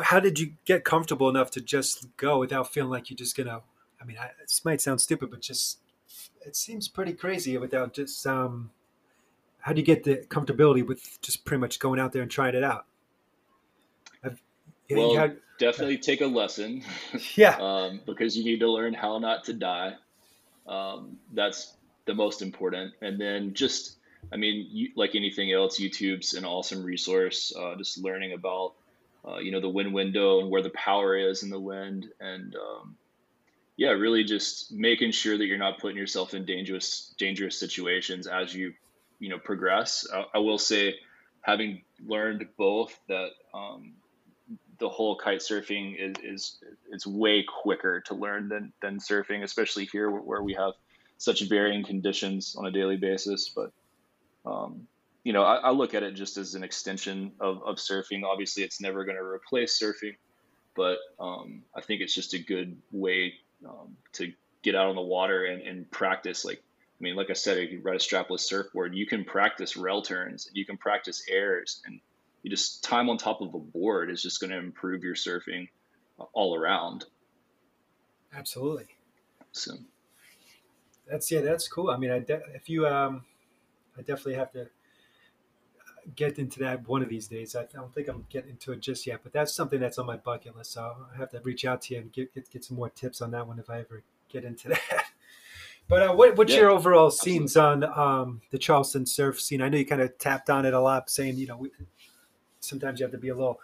How 0.03 0.19
did 0.19 0.39
you 0.39 0.53
get 0.65 0.83
comfortable 0.83 1.29
enough 1.29 1.49
to 1.51 1.61
just 1.61 2.05
go 2.15 2.37
without 2.37 2.71
feeling 2.71 2.91
like 2.91 3.09
you're 3.09 3.17
just 3.17 3.35
gonna? 3.35 3.61
I 3.99 4.05
mean, 4.05 4.17
I, 4.17 4.29
this 4.39 4.63
might 4.63 4.81
sound 4.81 5.01
stupid, 5.01 5.31
but 5.31 5.41
just 5.41 5.79
it 6.45 6.55
seems 6.55 6.87
pretty 6.87 7.13
crazy 7.13 7.57
without 7.57 7.93
just 7.93 8.25
um. 8.27 8.71
How 9.59 9.73
do 9.73 9.81
you 9.81 9.85
get 9.85 10.03
the 10.03 10.17
comfortability 10.29 10.85
with 10.85 11.19
just 11.21 11.43
pretty 11.43 11.59
much 11.59 11.79
going 11.79 11.99
out 11.99 12.13
there 12.13 12.21
and 12.21 12.31
trying 12.31 12.55
it 12.55 12.63
out? 12.63 12.85
Have, 14.23 14.41
well, 14.89 15.15
had, 15.15 15.37
definitely 15.59 15.97
take 15.97 16.21
a 16.21 16.27
lesson. 16.27 16.83
Yeah. 17.35 17.57
um, 17.59 18.01
because 18.05 18.37
you 18.37 18.43
need 18.43 18.59
to 18.59 18.71
learn 18.71 18.93
how 18.93 19.17
not 19.19 19.45
to 19.45 19.53
die. 19.53 19.95
Um, 20.67 21.17
that's 21.33 21.73
the 22.05 22.13
most 22.13 22.41
important. 22.41 22.93
And 23.01 23.19
then 23.19 23.53
just, 23.53 23.97
I 24.31 24.37
mean, 24.37 24.67
you, 24.71 24.89
like 24.95 25.15
anything 25.15 25.51
else, 25.51 25.79
YouTube's 25.79 26.33
an 26.33 26.45
awesome 26.45 26.83
resource. 26.83 27.53
Uh, 27.57 27.75
just 27.75 27.97
learning 27.97 28.33
about, 28.33 28.73
uh, 29.27 29.37
you 29.37 29.51
know, 29.51 29.61
the 29.61 29.69
wind 29.69 29.93
window 29.93 30.39
and 30.39 30.49
where 30.49 30.61
the 30.61 30.69
power 30.71 31.15
is 31.15 31.43
in 31.43 31.49
the 31.49 31.59
wind, 31.59 32.09
and 32.19 32.55
um, 32.55 32.95
yeah, 33.75 33.89
really 33.89 34.23
just 34.23 34.71
making 34.71 35.11
sure 35.11 35.37
that 35.37 35.45
you're 35.45 35.57
not 35.57 35.79
putting 35.79 35.97
yourself 35.97 36.33
in 36.33 36.45
dangerous 36.45 37.13
dangerous 37.17 37.59
situations 37.59 38.25
as 38.27 38.53
you 38.53 38.73
you 39.19 39.29
know 39.29 39.37
progress. 39.37 40.07
I, 40.13 40.25
I 40.35 40.37
will 40.39 40.57
say, 40.57 40.95
having 41.41 41.81
learned 42.05 42.47
both 42.57 42.97
that 43.09 43.29
um, 43.53 43.93
the 44.79 44.89
whole 44.89 45.15
kite 45.15 45.39
surfing 45.39 45.95
is 45.97 46.15
is 46.23 46.57
it's 46.91 47.07
way 47.07 47.43
quicker 47.43 48.01
to 48.01 48.13
learn 48.13 48.49
than 48.49 48.73
than 48.81 48.99
surfing, 48.99 49.43
especially 49.43 49.85
here 49.85 50.09
where 50.09 50.41
we 50.41 50.53
have 50.53 50.73
such 51.17 51.41
varying 51.41 51.83
conditions 51.83 52.55
on 52.57 52.65
a 52.65 52.71
daily 52.71 52.97
basis. 52.97 53.49
But 53.49 53.71
um, 54.45 54.87
you 55.23 55.33
know, 55.33 55.43
I, 55.43 55.55
I, 55.55 55.71
look 55.71 55.93
at 55.93 56.03
it 56.03 56.13
just 56.13 56.37
as 56.37 56.55
an 56.55 56.63
extension 56.63 57.33
of, 57.41 57.61
of 57.63 57.75
surfing. 57.77 58.23
Obviously, 58.23 58.63
it's 58.63 58.79
never 58.79 59.03
going 59.03 59.17
to 59.17 59.23
replace 59.23 59.77
surfing, 59.77 60.15
but 60.73 60.99
um, 61.19 61.63
I 61.75 61.81
think 61.81 62.01
it's 62.01 62.13
just 62.13 62.33
a 62.33 62.39
good 62.39 62.77
way 62.91 63.33
um, 63.67 63.97
to 64.13 64.31
get 64.61 64.73
out 64.75 64.87
on 64.87 64.95
the 64.95 65.01
water 65.01 65.45
and, 65.45 65.61
and 65.63 65.91
practice. 65.91 66.45
Like, 66.45 66.59
I 66.59 67.03
mean, 67.03 67.15
like 67.15 67.29
I 67.29 67.33
said, 67.33 67.57
if 67.57 67.71
you 67.71 67.81
ride 67.81 67.95
a 67.95 67.99
strapless 67.99 68.41
surfboard, 68.41 68.95
you 68.95 69.05
can 69.05 69.25
practice 69.25 69.75
rail 69.75 70.01
turns, 70.01 70.49
you 70.53 70.65
can 70.65 70.77
practice 70.77 71.23
airs, 71.29 71.81
and 71.85 71.99
you 72.43 72.49
just 72.49 72.83
time 72.83 73.09
on 73.09 73.17
top 73.17 73.41
of 73.41 73.53
a 73.53 73.59
board 73.59 74.09
is 74.09 74.21
just 74.21 74.39
going 74.39 74.51
to 74.51 74.57
improve 74.57 75.03
your 75.03 75.15
surfing 75.15 75.69
all 76.33 76.55
around. 76.55 77.05
Absolutely. 78.35 78.87
So 79.51 79.73
that's 81.09 81.31
yeah, 81.31 81.41
that's 81.41 81.67
cool. 81.67 81.89
I 81.89 81.97
mean, 81.97 82.11
I 82.11 82.19
de- 82.19 82.41
if 82.53 82.69
you 82.69 82.87
um, 82.87 83.23
I 83.97 84.01
definitely 84.01 84.35
have 84.35 84.51
to 84.51 84.67
get 86.15 86.39
into 86.39 86.59
that 86.59 86.87
one 86.87 87.01
of 87.01 87.09
these 87.09 87.27
days. 87.27 87.55
I 87.55 87.65
don't 87.65 87.93
think 87.93 88.07
I'm 88.07 88.25
getting 88.29 88.51
into 88.51 88.71
it 88.71 88.79
just 88.79 89.05
yet, 89.05 89.19
but 89.23 89.33
that's 89.33 89.53
something 89.53 89.79
that's 89.79 89.97
on 89.97 90.05
my 90.05 90.17
bucket 90.17 90.55
list. 90.55 90.73
So 90.73 90.95
I 91.13 91.17
have 91.17 91.29
to 91.31 91.41
reach 91.41 91.65
out 91.65 91.81
to 91.83 91.95
you 91.95 92.01
and 92.01 92.11
get 92.11 92.33
get, 92.33 92.49
get 92.49 92.63
some 92.63 92.77
more 92.77 92.89
tips 92.89 93.21
on 93.21 93.31
that 93.31 93.47
one 93.47 93.59
if 93.59 93.69
I 93.69 93.79
ever 93.79 94.03
get 94.29 94.43
into 94.43 94.69
that. 94.69 95.05
But 95.89 96.03
uh, 96.03 96.13
what, 96.13 96.35
what's 96.35 96.51
yeah, 96.51 96.59
your 96.59 96.69
overall 96.69 97.07
absolutely. 97.07 97.39
scenes 97.39 97.57
on 97.57 97.83
um, 97.83 98.41
the 98.51 98.57
Charleston 98.57 99.05
surf 99.05 99.39
scene? 99.39 99.61
I 99.61 99.69
know 99.69 99.77
you 99.77 99.85
kind 99.85 100.01
of 100.01 100.17
tapped 100.17 100.49
on 100.49 100.65
it 100.65 100.73
a 100.73 100.79
lot, 100.79 101.09
saying 101.09 101.37
you 101.37 101.47
know 101.47 101.57
we, 101.57 101.71
sometimes 102.67 102.99
you 102.99 103.05
have 103.05 103.11
to 103.11 103.17
be 103.17 103.29
a 103.29 103.35
little. 103.35 103.59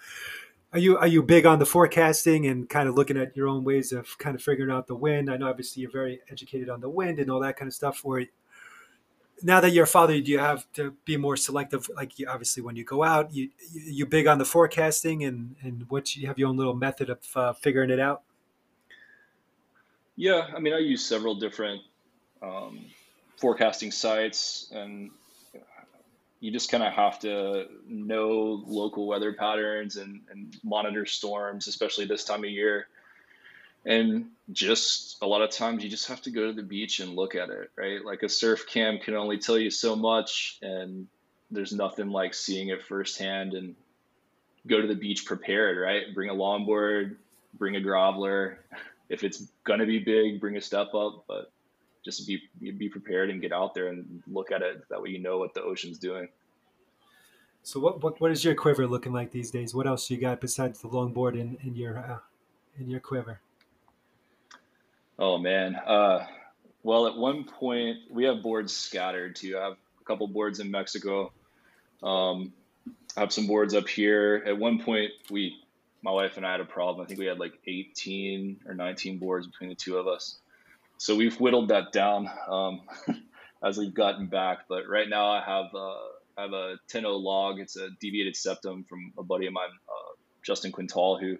Are 0.71 0.79
you 0.79 0.97
are 0.97 1.07
you 1.07 1.21
big 1.21 1.45
on 1.45 1.59
the 1.59 1.65
forecasting 1.65 2.47
and 2.47 2.67
kind 2.67 2.89
of 2.89 2.95
looking 2.95 3.17
at 3.17 3.37
your 3.37 3.47
own 3.47 3.63
ways 3.63 3.91
of 3.91 4.17
kind 4.17 4.35
of 4.35 4.41
figuring 4.41 4.71
out 4.71 4.87
the 4.87 4.95
wind? 4.95 5.29
I 5.29 5.37
know 5.37 5.47
obviously 5.47 5.81
you're 5.81 5.91
very 5.91 6.21
educated 6.31 6.69
on 6.69 6.81
the 6.81 6.89
wind 6.89 7.19
and 7.19 7.29
all 7.29 7.39
that 7.41 7.57
kind 7.57 7.67
of 7.67 7.75
stuff. 7.75 8.01
Or 8.03 8.23
now 9.43 9.59
that 9.59 9.71
you're 9.71 9.83
a 9.83 9.87
father, 9.87 10.19
do 10.19 10.31
you 10.31 10.39
have 10.39 10.65
to 10.73 10.95
be 11.05 11.17
more 11.17 11.37
selective? 11.37 11.89
Like 11.95 12.17
you, 12.17 12.27
obviously, 12.27 12.63
when 12.63 12.75
you 12.75 12.83
go 12.83 13.03
out, 13.03 13.33
you 13.33 13.49
you 13.71 14.05
big 14.05 14.25
on 14.25 14.39
the 14.39 14.45
forecasting 14.45 15.23
and 15.23 15.55
and 15.61 15.85
what 15.89 16.15
you 16.15 16.27
have 16.27 16.39
your 16.39 16.49
own 16.49 16.57
little 16.57 16.75
method 16.75 17.09
of 17.09 17.19
uh, 17.35 17.53
figuring 17.53 17.89
it 17.89 17.99
out. 17.99 18.23
Yeah, 20.15 20.47
I 20.55 20.59
mean, 20.59 20.73
I 20.73 20.79
use 20.79 21.05
several 21.05 21.35
different 21.35 21.81
um, 22.41 22.85
forecasting 23.37 23.91
sites, 23.91 24.71
and 24.73 25.11
you 26.43 26.51
just 26.51 26.69
kind 26.69 26.83
of 26.83 26.91
have 26.91 27.19
to 27.19 27.67
know 27.87 28.61
local 28.67 29.07
weather 29.07 29.31
patterns 29.31 29.95
and, 29.95 30.19
and 30.29 30.53
monitor 30.61 31.05
storms, 31.05 31.67
especially 31.67 32.03
this 32.03 32.25
time 32.25 32.43
of 32.43 32.49
year. 32.49 32.87
And 33.85 34.25
just 34.51 35.19
a 35.21 35.25
lot 35.25 35.41
of 35.41 35.51
times 35.51 35.85
you 35.85 35.89
just 35.89 36.09
have 36.09 36.21
to 36.23 36.31
go 36.31 36.47
to 36.47 36.51
the 36.51 36.61
beach 36.61 36.99
and 36.99 37.15
look 37.15 37.35
at 37.35 37.49
it 37.49 37.71
right? 37.77 38.03
Like 38.03 38.23
a 38.23 38.29
surf 38.29 38.65
cam 38.67 38.99
can 38.99 39.15
only 39.15 39.37
tell 39.37 39.57
you 39.57 39.69
so 39.69 39.95
much 39.95 40.59
and 40.61 41.07
there's 41.49 41.71
nothing 41.71 42.09
like 42.09 42.33
seeing 42.33 42.67
it 42.69 42.83
firsthand. 42.83 43.53
And 43.53 43.75
go 44.67 44.81
to 44.81 44.87
the 44.87 44.95
beach 44.95 45.25
prepared 45.25 45.77
right? 45.77 46.13
Bring 46.13 46.29
a 46.29 46.35
longboard 46.35 47.15
bring 47.57 47.77
a 47.77 47.79
groveler. 47.79 48.57
If 49.07 49.23
it's 49.23 49.47
gonna 49.63 49.85
be 49.85 49.99
big 49.99 50.41
bring 50.41 50.57
a 50.57 50.61
step 50.61 50.93
up 50.93 51.23
but 51.25 51.53
just 52.03 52.27
be 52.27 52.41
be 52.59 52.89
prepared 52.89 53.29
and 53.29 53.41
get 53.41 53.51
out 53.51 53.73
there 53.73 53.87
and 53.87 54.23
look 54.31 54.51
at 54.51 54.61
it 54.61 54.83
that 54.89 55.01
way 55.01 55.09
you 55.09 55.19
know 55.19 55.37
what 55.37 55.53
the 55.53 55.61
ocean's 55.61 55.97
doing 55.97 56.27
so 57.63 57.79
what 57.79 58.01
what, 58.03 58.19
what 58.19 58.31
is 58.31 58.43
your 58.43 58.55
quiver 58.55 58.85
looking 58.87 59.13
like 59.13 59.31
these 59.31 59.51
days 59.51 59.73
what 59.73 59.87
else 59.87 60.09
you 60.09 60.17
got 60.17 60.41
besides 60.41 60.81
the 60.81 60.87
longboard 60.87 61.39
in, 61.39 61.57
in 61.63 61.75
your 61.75 61.97
uh, 61.97 62.17
in 62.79 62.89
your 62.89 62.99
quiver 62.99 63.39
Oh 65.19 65.37
man. 65.37 65.75
Uh, 65.75 66.25
well, 66.81 67.07
at 67.07 67.15
one 67.15 67.43
point 67.43 67.99
we 68.09 68.25
have 68.25 68.41
boards 68.41 68.75
scattered 68.75 69.35
too. 69.35 69.57
I 69.57 69.63
have 69.63 69.73
a 69.73 70.03
couple 70.05 70.27
boards 70.27 70.59
in 70.59 70.71
Mexico. 70.71 71.31
Um, 72.01 72.53
I 73.15 73.21
have 73.21 73.31
some 73.31 73.47
boards 73.47 73.73
up 73.73 73.87
here. 73.87 74.43
At 74.45 74.57
one 74.57 74.79
point, 74.79 75.11
we, 75.29 75.55
my 76.01 76.11
wife 76.11 76.37
and 76.37 76.45
I 76.45 76.51
had 76.51 76.61
a 76.61 76.65
problem. 76.65 77.03
I 77.03 77.07
think 77.07 77.19
we 77.19 77.27
had 77.27 77.39
like 77.39 77.53
18 77.67 78.61
or 78.67 78.73
19 78.73 79.19
boards 79.19 79.47
between 79.47 79.69
the 79.69 79.75
two 79.75 79.97
of 79.97 80.07
us. 80.07 80.39
So 81.03 81.17
we've 81.17 81.37
whittled 81.37 81.67
that 81.67 81.91
down 81.91 82.29
um, 82.47 82.79
as 83.63 83.77
we've 83.77 83.93
gotten 83.93 84.27
back. 84.27 84.59
But 84.69 84.87
right 84.87 85.09
now, 85.09 85.27
I 85.27 85.41
have 85.41 85.75
uh, 85.75 85.97
I 86.37 86.41
have 86.43 86.53
a 86.53 86.75
10 86.87 87.03
log. 87.03 87.59
It's 87.59 87.75
a 87.75 87.89
deviated 87.99 88.37
septum 88.37 88.85
from 88.85 89.11
a 89.17 89.21
buddy 89.23 89.47
of 89.47 89.51
mine, 89.51 89.67
uh, 89.89 90.15
Justin 90.43 90.71
Quintal, 90.71 91.17
who 91.17 91.39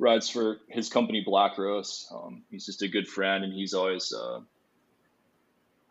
rides 0.00 0.28
for 0.28 0.58
his 0.66 0.88
company 0.88 1.22
Black 1.24 1.56
Rose. 1.56 2.12
Um, 2.12 2.42
he's 2.50 2.66
just 2.66 2.82
a 2.82 2.88
good 2.88 3.06
friend, 3.06 3.44
and 3.44 3.52
he's 3.52 3.74
always 3.74 4.12
uh, 4.12 4.40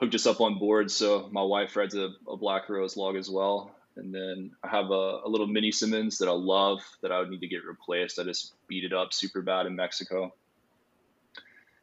hooked 0.02 0.16
us 0.16 0.28
up 0.28 0.42
on 0.42 0.60
board. 0.60 0.92
So 0.92 1.30
my 1.32 1.44
wife 1.44 1.78
rides 1.78 1.96
a, 1.96 2.10
a, 2.28 2.36
Black 2.36 2.68
Rose 2.68 2.98
log 2.98 3.16
as 3.16 3.30
well. 3.30 3.74
And 3.96 4.14
then 4.14 4.52
I 4.62 4.68
have 4.68 4.92
a, 4.92 5.22
a, 5.24 5.30
little 5.30 5.48
mini 5.48 5.72
Simmons 5.72 6.18
that 6.18 6.28
I 6.28 6.34
love 6.34 6.80
that 7.02 7.14
I 7.14 7.20
would 7.20 7.30
need 7.30 7.40
to 7.40 7.48
get 7.48 7.64
replaced. 7.64 8.20
I 8.20 8.26
just 8.26 8.56
beat 8.68 8.84
it 8.84 8.92
up 8.92 9.14
super 9.14 9.42
bad 9.42 9.68
in 9.68 9.78
Mexico. 9.78 10.34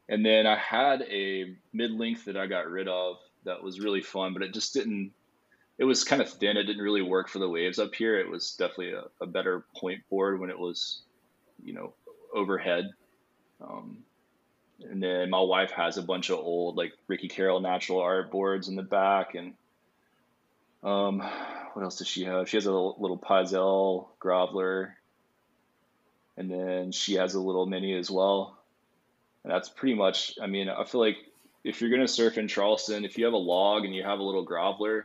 And 0.09 0.25
then 0.25 0.47
I 0.47 0.55
had 0.55 1.01
a 1.03 1.55
mid 1.73 1.91
length 1.91 2.25
that 2.25 2.37
I 2.37 2.47
got 2.47 2.69
rid 2.69 2.87
of 2.87 3.17
that 3.43 3.63
was 3.63 3.79
really 3.79 4.01
fun, 4.01 4.33
but 4.33 4.41
it 4.41 4.53
just 4.53 4.73
didn't. 4.73 5.11
It 5.77 5.83
was 5.83 6.03
kind 6.03 6.21
of 6.21 6.29
thin. 6.29 6.57
It 6.57 6.63
didn't 6.63 6.81
really 6.81 7.03
work 7.03 7.29
for 7.29 7.39
the 7.39 7.49
waves 7.49 7.77
up 7.77 7.93
here. 7.93 8.17
It 8.17 8.29
was 8.29 8.55
definitely 8.55 8.93
a, 8.93 9.03
a 9.21 9.27
better 9.27 9.63
point 9.75 10.01
board 10.09 10.39
when 10.39 10.49
it 10.49 10.57
was, 10.57 11.01
you 11.63 11.73
know, 11.73 11.93
overhead. 12.33 12.89
Um, 13.61 13.99
and 14.83 15.01
then 15.01 15.29
my 15.29 15.39
wife 15.39 15.71
has 15.71 15.97
a 15.97 16.03
bunch 16.03 16.29
of 16.29 16.39
old 16.39 16.77
like 16.77 16.93
Ricky 17.07 17.27
Carroll 17.27 17.59
natural 17.59 17.99
art 17.99 18.31
boards 18.31 18.67
in 18.67 18.75
the 18.75 18.83
back, 18.83 19.35
and 19.35 19.53
um, 20.83 21.19
what 21.73 21.83
else 21.83 21.97
does 21.97 22.07
she 22.07 22.23
have? 22.23 22.49
She 22.49 22.57
has 22.57 22.65
a 22.65 22.71
little, 22.71 23.17
Pyzel 23.17 24.07
groveler, 24.21 24.91
and 26.37 26.49
then 26.49 26.91
she 26.91 27.15
has 27.15 27.33
a 27.33 27.41
little 27.41 27.65
mini 27.65 27.93
as 27.97 28.09
well. 28.09 28.56
And 29.47 29.55
that's 29.55 29.69
pretty 29.69 29.95
much. 29.95 30.33
I 30.41 30.47
mean, 30.47 30.67
I 30.67 30.83
feel 30.83 30.99
like 30.99 31.15
if 31.63 31.79
you're 31.79 31.89
gonna 31.89 32.05
surf 32.05 32.37
in 32.37 32.49
Charleston, 32.49 33.05
if 33.05 33.17
you 33.17 33.23
have 33.23 33.33
a 33.33 33.37
log 33.37 33.85
and 33.85 33.95
you 33.95 34.03
have 34.03 34.19
a 34.19 34.23
little 34.23 34.45
groveler, 34.45 35.03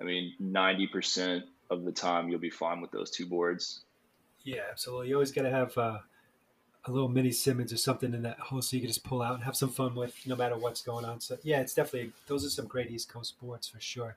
I 0.00 0.04
mean, 0.04 0.32
ninety 0.40 0.86
percent 0.86 1.44
of 1.68 1.84
the 1.84 1.92
time 1.92 2.30
you'll 2.30 2.40
be 2.40 2.48
fine 2.48 2.80
with 2.80 2.90
those 2.90 3.10
two 3.10 3.26
boards. 3.26 3.84
Yeah, 4.44 4.62
absolutely. 4.70 5.08
You 5.08 5.16
always 5.16 5.30
got 5.30 5.42
to 5.42 5.50
have 5.50 5.76
uh, 5.76 5.98
a 6.86 6.90
little 6.90 7.10
mini 7.10 7.32
Simmons 7.32 7.70
or 7.70 7.76
something 7.76 8.14
in 8.14 8.22
that 8.22 8.40
hole 8.40 8.62
so 8.62 8.76
you 8.76 8.80
can 8.80 8.88
just 8.88 9.04
pull 9.04 9.20
out 9.20 9.34
and 9.34 9.44
have 9.44 9.56
some 9.56 9.68
fun 9.68 9.94
with 9.94 10.16
no 10.24 10.36
matter 10.36 10.56
what's 10.56 10.80
going 10.80 11.04
on. 11.04 11.20
So 11.20 11.36
yeah, 11.42 11.60
it's 11.60 11.74
definitely 11.74 12.12
those 12.28 12.46
are 12.46 12.50
some 12.50 12.68
great 12.68 12.90
East 12.90 13.10
Coast 13.10 13.38
boards 13.42 13.68
for 13.68 13.78
sure. 13.78 14.16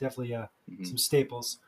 Definitely 0.00 0.34
uh, 0.34 0.46
mm-hmm. 0.68 0.82
some 0.82 0.98
staples. 0.98 1.58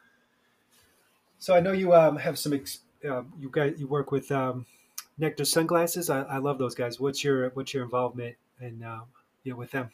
So 1.38 1.55
I 1.55 1.61
know 1.61 1.71
you 1.71 1.95
um, 1.95 2.17
have 2.17 2.37
some 2.37 2.53
ex- 2.53 2.81
uh, 3.09 3.23
you 3.38 3.49
guys 3.49 3.75
you 3.79 3.87
work 3.87 4.11
with 4.11 4.33
um, 4.33 4.67
Nectar 5.18 5.44
Sunglasses. 5.44 6.11
I, 6.11 6.22
I, 6.22 6.38
love 6.38 6.59
those 6.59 6.74
guys. 6.74 6.98
What's 6.98 7.22
your 7.22 7.50
what's 7.50 7.72
your 7.72 7.85
involvement 7.85 8.37
in 8.61 8.83
um, 8.83 9.05
you 9.44 9.53
know 9.53 9.59
with 9.59 9.70
them? 9.70 9.90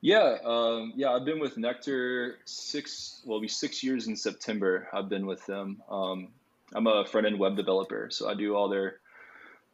Yeah, 0.00 0.36
um, 0.44 0.92
yeah, 0.96 1.12
I've 1.12 1.24
been 1.24 1.40
with 1.40 1.56
Nectar 1.56 2.38
six. 2.44 3.22
Well, 3.24 3.40
be 3.40 3.48
six 3.48 3.82
years 3.82 4.06
in 4.06 4.16
September. 4.16 4.88
I've 4.92 5.08
been 5.08 5.26
with 5.26 5.44
them. 5.46 5.82
Um, 5.88 6.28
I'm 6.74 6.86
a 6.86 7.06
front 7.06 7.26
end 7.26 7.38
web 7.38 7.56
developer, 7.56 8.08
so 8.10 8.28
I 8.28 8.34
do 8.34 8.54
all 8.54 8.68
their 8.68 8.98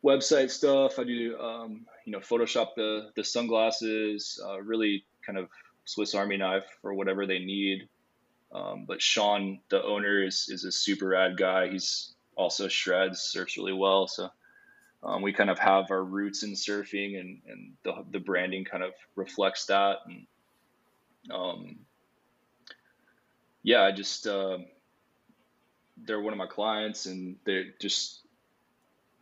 website 0.04 0.50
stuff. 0.50 0.98
I 0.98 1.04
do 1.04 1.38
um, 1.40 1.86
you 2.04 2.12
know 2.12 2.20
Photoshop 2.20 2.74
the 2.76 3.10
the 3.16 3.24
sunglasses, 3.24 4.40
uh, 4.46 4.60
really 4.60 5.04
kind 5.26 5.38
of 5.38 5.48
Swiss 5.84 6.14
Army 6.14 6.36
knife 6.36 6.66
for 6.82 6.94
whatever 6.94 7.26
they 7.26 7.38
need. 7.38 7.88
Um, 8.52 8.84
but 8.86 9.00
Sean, 9.00 9.60
the 9.70 9.82
owner, 9.82 10.22
is 10.22 10.48
is 10.48 10.64
a 10.64 10.72
super 10.72 11.08
rad 11.08 11.36
guy. 11.36 11.68
He's 11.68 12.14
also 12.40 12.68
shreds, 12.68 13.20
surfs 13.20 13.56
really 13.56 13.72
well. 13.72 14.08
So 14.08 14.30
um, 15.02 15.22
we 15.22 15.32
kind 15.32 15.50
of 15.50 15.58
have 15.58 15.90
our 15.90 16.02
roots 16.02 16.42
in 16.42 16.52
surfing, 16.52 17.20
and 17.20 17.40
and 17.46 17.72
the 17.84 18.04
the 18.10 18.18
branding 18.18 18.64
kind 18.64 18.82
of 18.82 18.92
reflects 19.14 19.66
that. 19.66 19.98
And 20.06 20.26
um, 21.30 21.76
yeah, 23.62 23.82
I 23.82 23.92
just 23.92 24.26
uh, 24.26 24.58
they're 26.04 26.20
one 26.20 26.32
of 26.32 26.38
my 26.38 26.46
clients 26.46 27.06
and 27.06 27.36
they're 27.44 27.72
just 27.78 28.20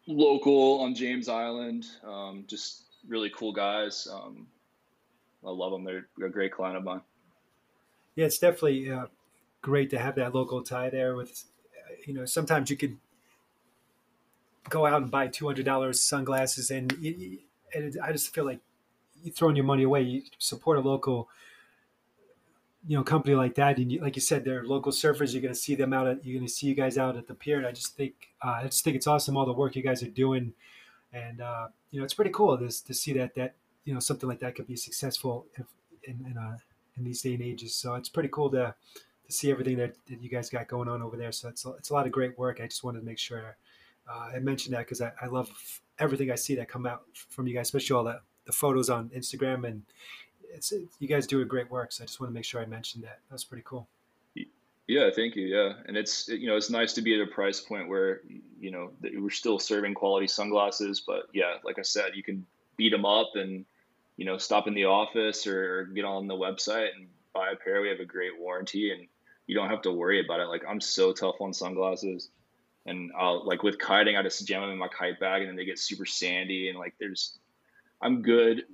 local 0.07 0.81
on 0.81 0.95
James 0.95 1.29
Island. 1.29 1.87
Um, 2.05 2.45
just 2.47 2.85
really 3.07 3.31
cool 3.35 3.53
guys. 3.53 4.07
Um, 4.11 4.47
I 5.45 5.51
love 5.51 5.73
them. 5.73 5.85
They're 5.85 6.07
a 6.27 6.31
great 6.31 6.53
client 6.53 6.77
of 6.77 6.85
mine. 6.85 7.01
Yeah, 8.17 8.27
it's 8.27 8.39
definitely 8.39 8.91
uh, 8.91 9.07
great 9.63 9.91
to 9.91 9.99
have 9.99 10.17
that 10.17 10.35
local 10.35 10.63
tie 10.63 10.91
there. 10.91 11.15
With 11.15 11.45
you 12.07 12.15
know, 12.15 12.25
sometimes 12.25 12.71
you 12.71 12.77
could 12.77 12.97
go 14.71 14.87
out 14.87 15.03
and 15.03 15.11
buy 15.11 15.29
two 15.29 15.47
hundred 15.47 15.65
dollars 15.65 16.01
sunglasses, 16.03 16.71
and, 16.71 16.93
and 17.75 17.99
I 18.03 18.13
just 18.13 18.35
feel 18.35 18.45
like 18.45 18.61
you're 19.23 19.35
throwing 19.35 19.57
your 19.57 19.65
money 19.65 19.83
away. 19.83 20.03
You 20.03 20.23
support 20.39 20.79
a 20.79 20.81
local, 20.81 21.29
you 22.87 22.97
know, 22.97 23.03
company 23.03 23.35
like 23.35 23.55
that, 23.57 23.79
and 23.79 23.91
you, 23.91 24.01
like 24.01 24.17
you 24.17 24.23
said, 24.23 24.45
they're 24.45 24.65
local 24.65 24.93
surfers. 24.93 25.33
You're 25.33 25.43
going 25.43 25.55
to 25.55 25.61
see 25.61 25.75
them 25.75 25.93
out. 25.93 26.07
At, 26.07 26.25
you're 26.25 26.39
going 26.39 26.47
to 26.47 26.53
see 26.53 26.67
you 26.67 26.75
guys 26.75 26.99
out 26.99 27.17
at 27.17 27.27
the 27.27 27.35
pier, 27.35 27.59
and 27.59 27.67
I 27.67 27.73
just 27.73 27.97
think 27.97 28.15
uh, 28.43 28.61
I 28.63 28.65
just 28.65 28.85
think 28.85 28.97
it's 28.97 29.07
awesome 29.07 29.37
all 29.37 29.47
the 29.47 29.53
work 29.53 29.77
you 29.77 29.83
guys 29.83 30.03
are 30.03 30.09
doing, 30.09 30.53
and 31.13 31.41
uh, 31.41 31.69
you 31.91 31.99
know, 31.99 32.05
it's 32.05 32.15
pretty 32.15 32.33
cool 32.33 32.57
to 32.57 32.69
to 32.69 32.95
see 32.95 33.13
that 33.15 33.35
that 33.35 33.55
you 33.85 33.95
know 33.95 34.01
something 34.01 34.29
like 34.29 34.41
that 34.41 34.55
could 34.55 34.67
be 34.67 34.77
successful 34.77 35.47
if, 35.57 35.67
in 36.05 36.25
in, 36.31 36.39
uh, 36.39 36.57
in 36.97 37.05
these 37.05 37.23
day 37.23 37.35
and 37.35 37.43
ages. 37.43 37.75
So 37.75 37.95
it's 37.95 38.09
pretty 38.09 38.29
cool 38.31 38.51
to 38.51 38.75
to 39.27 39.33
see 39.33 39.51
everything 39.51 39.77
that, 39.77 39.95
that 40.09 40.23
you 40.23 40.31
guys 40.31 40.49
got 40.49 40.69
going 40.69 40.89
on 40.89 41.03
over 41.03 41.17
there. 41.17 41.33
So 41.33 41.49
it's 41.49 41.65
it's 41.79 41.91
a 41.91 41.95
lot 41.95 42.07
of 42.07 42.13
great 42.13 42.39
work. 42.39 42.61
I 42.61 42.67
just 42.67 42.85
wanted 42.85 43.01
to 43.01 43.07
make 43.07 43.19
sure 43.19 43.57
uh, 44.11 44.31
I 44.35 44.39
mentioned 44.39 44.75
that 44.75 44.81
because 44.81 45.01
I, 45.01 45.13
I 45.21 45.27
love 45.27 45.51
everything 45.99 46.31
I 46.31 46.37
see 46.37 46.55
that 46.57 46.69
come 46.69 46.87
out 46.87 47.03
from 47.13 47.47
you 47.47 47.55
guys, 47.55 47.67
especially 47.67 47.97
all 47.97 48.05
the, 48.05 48.21
the 48.47 48.53
photos 48.53 48.91
on 48.91 49.11
Instagram 49.11 49.67
and 49.67 49.83
it's, 50.51 50.73
it, 50.73 50.85
you 50.99 51.09
guys 51.09 51.27
do 51.27 51.41
a 51.41 51.45
great 51.45 51.71
work. 51.71 51.93
So 51.93 52.05
I 52.05 52.07
just 52.07 52.21
want 52.21 52.31
to 52.31 52.35
make 52.35 52.45
sure 52.45 52.61
I 52.61 52.67
mentioned 52.67 53.05
that. 53.05 53.21
That's 53.31 53.45
pretty 53.45 53.65
cool. 53.67 53.89
Yeah, 54.89 55.11
thank 55.15 55.37
you. 55.37 55.47
Yeah, 55.47 55.75
and 55.87 55.99
it's 55.99 56.29
you 56.29 56.47
know 56.47 56.57
it's 56.57 56.71
nice 56.71 56.95
to 56.95 57.03
be 57.03 57.15
at 57.15 57.21
a 57.21 57.31
price 57.31 57.61
point 57.61 57.91
where 57.91 58.23
you 58.59 58.71
know 58.71 58.91
we're 59.03 59.29
still 59.29 59.59
serving 59.59 59.93
quality 59.93 60.27
sunglasses, 60.27 61.03
but 61.07 61.25
yeah, 61.35 61.57
like 61.63 61.79
I 61.79 61.83
said, 61.83 62.13
you 62.15 62.23
can 62.23 62.47
beat 62.79 62.91
them 62.93 63.05
up 63.05 63.33
and 63.35 63.67
you 64.17 64.25
know 64.25 64.39
stop 64.39 64.67
in 64.67 64.73
the 64.73 64.87
office 64.87 65.47
or 65.47 65.85
get 65.95 66.07
on 66.07 66.27
the 66.27 66.35
website 66.35 66.89
and 66.97 67.09
buy 67.35 67.51
a 67.51 67.57
pair. 67.57 67.83
We 67.83 67.91
have 67.91 68.01
a 68.01 68.07
great 68.07 68.41
warranty, 68.41 68.91
and 68.91 69.07
you 69.47 69.55
don't 69.55 69.69
have 69.69 69.83
to 69.83 69.93
worry 69.93 70.25
about 70.25 70.41
it. 70.41 70.47
Like 70.47 70.63
I'm 70.67 70.81
so 70.81 71.13
tough 71.13 71.37
on 71.39 71.53
sunglasses, 71.53 72.31
and 72.89 73.13
I'll 73.17 73.47
like 73.47 73.63
with 73.63 73.79
kiting, 73.79 74.17
I 74.17 74.23
just 74.23 74.47
jam 74.47 74.63
them 74.63 74.71
in 74.71 74.79
my 74.79 74.89
kite 74.89 75.21
bag, 75.21 75.43
and 75.43 75.51
then 75.51 75.57
they 75.57 75.65
get 75.65 75.79
super 75.79 76.07
sandy, 76.07 76.69
and 76.69 76.79
like 76.79 76.95
there's, 76.99 77.39
I'm 78.01 78.23
good. 78.23 78.65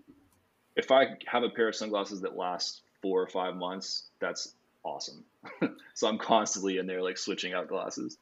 If 0.77 0.91
I 0.91 1.17
have 1.27 1.43
a 1.43 1.51
pair 1.51 1.69
of 1.69 1.77
sunglasses 1.77 2.21
that 2.23 2.37
last 2.37 2.83
four 3.03 3.23
or 3.23 3.29
five 3.29 3.57
months, 3.57 4.05
that's 4.21 4.55
awesome. 4.83 5.25
so 5.95 6.09
I'm 6.09 6.19
constantly 6.19 6.79
in 6.79 6.87
there 6.87 7.03
like 7.03 7.19
switching 7.19 7.53
out 7.53 7.69
glasses. 7.69 8.19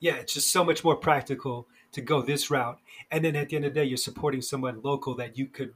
Yeah, 0.00 0.16
it's 0.16 0.34
just 0.34 0.52
so 0.52 0.64
much 0.64 0.84
more 0.84 0.96
practical 0.96 1.66
to 1.92 2.00
go 2.00 2.22
this 2.22 2.50
route, 2.50 2.78
and 3.10 3.24
then 3.24 3.36
at 3.36 3.48
the 3.48 3.56
end 3.56 3.64
of 3.64 3.74
the 3.74 3.80
day, 3.80 3.86
you're 3.86 3.96
supporting 3.96 4.42
someone 4.42 4.80
local 4.82 5.14
that 5.16 5.38
you 5.38 5.46
could, 5.46 5.74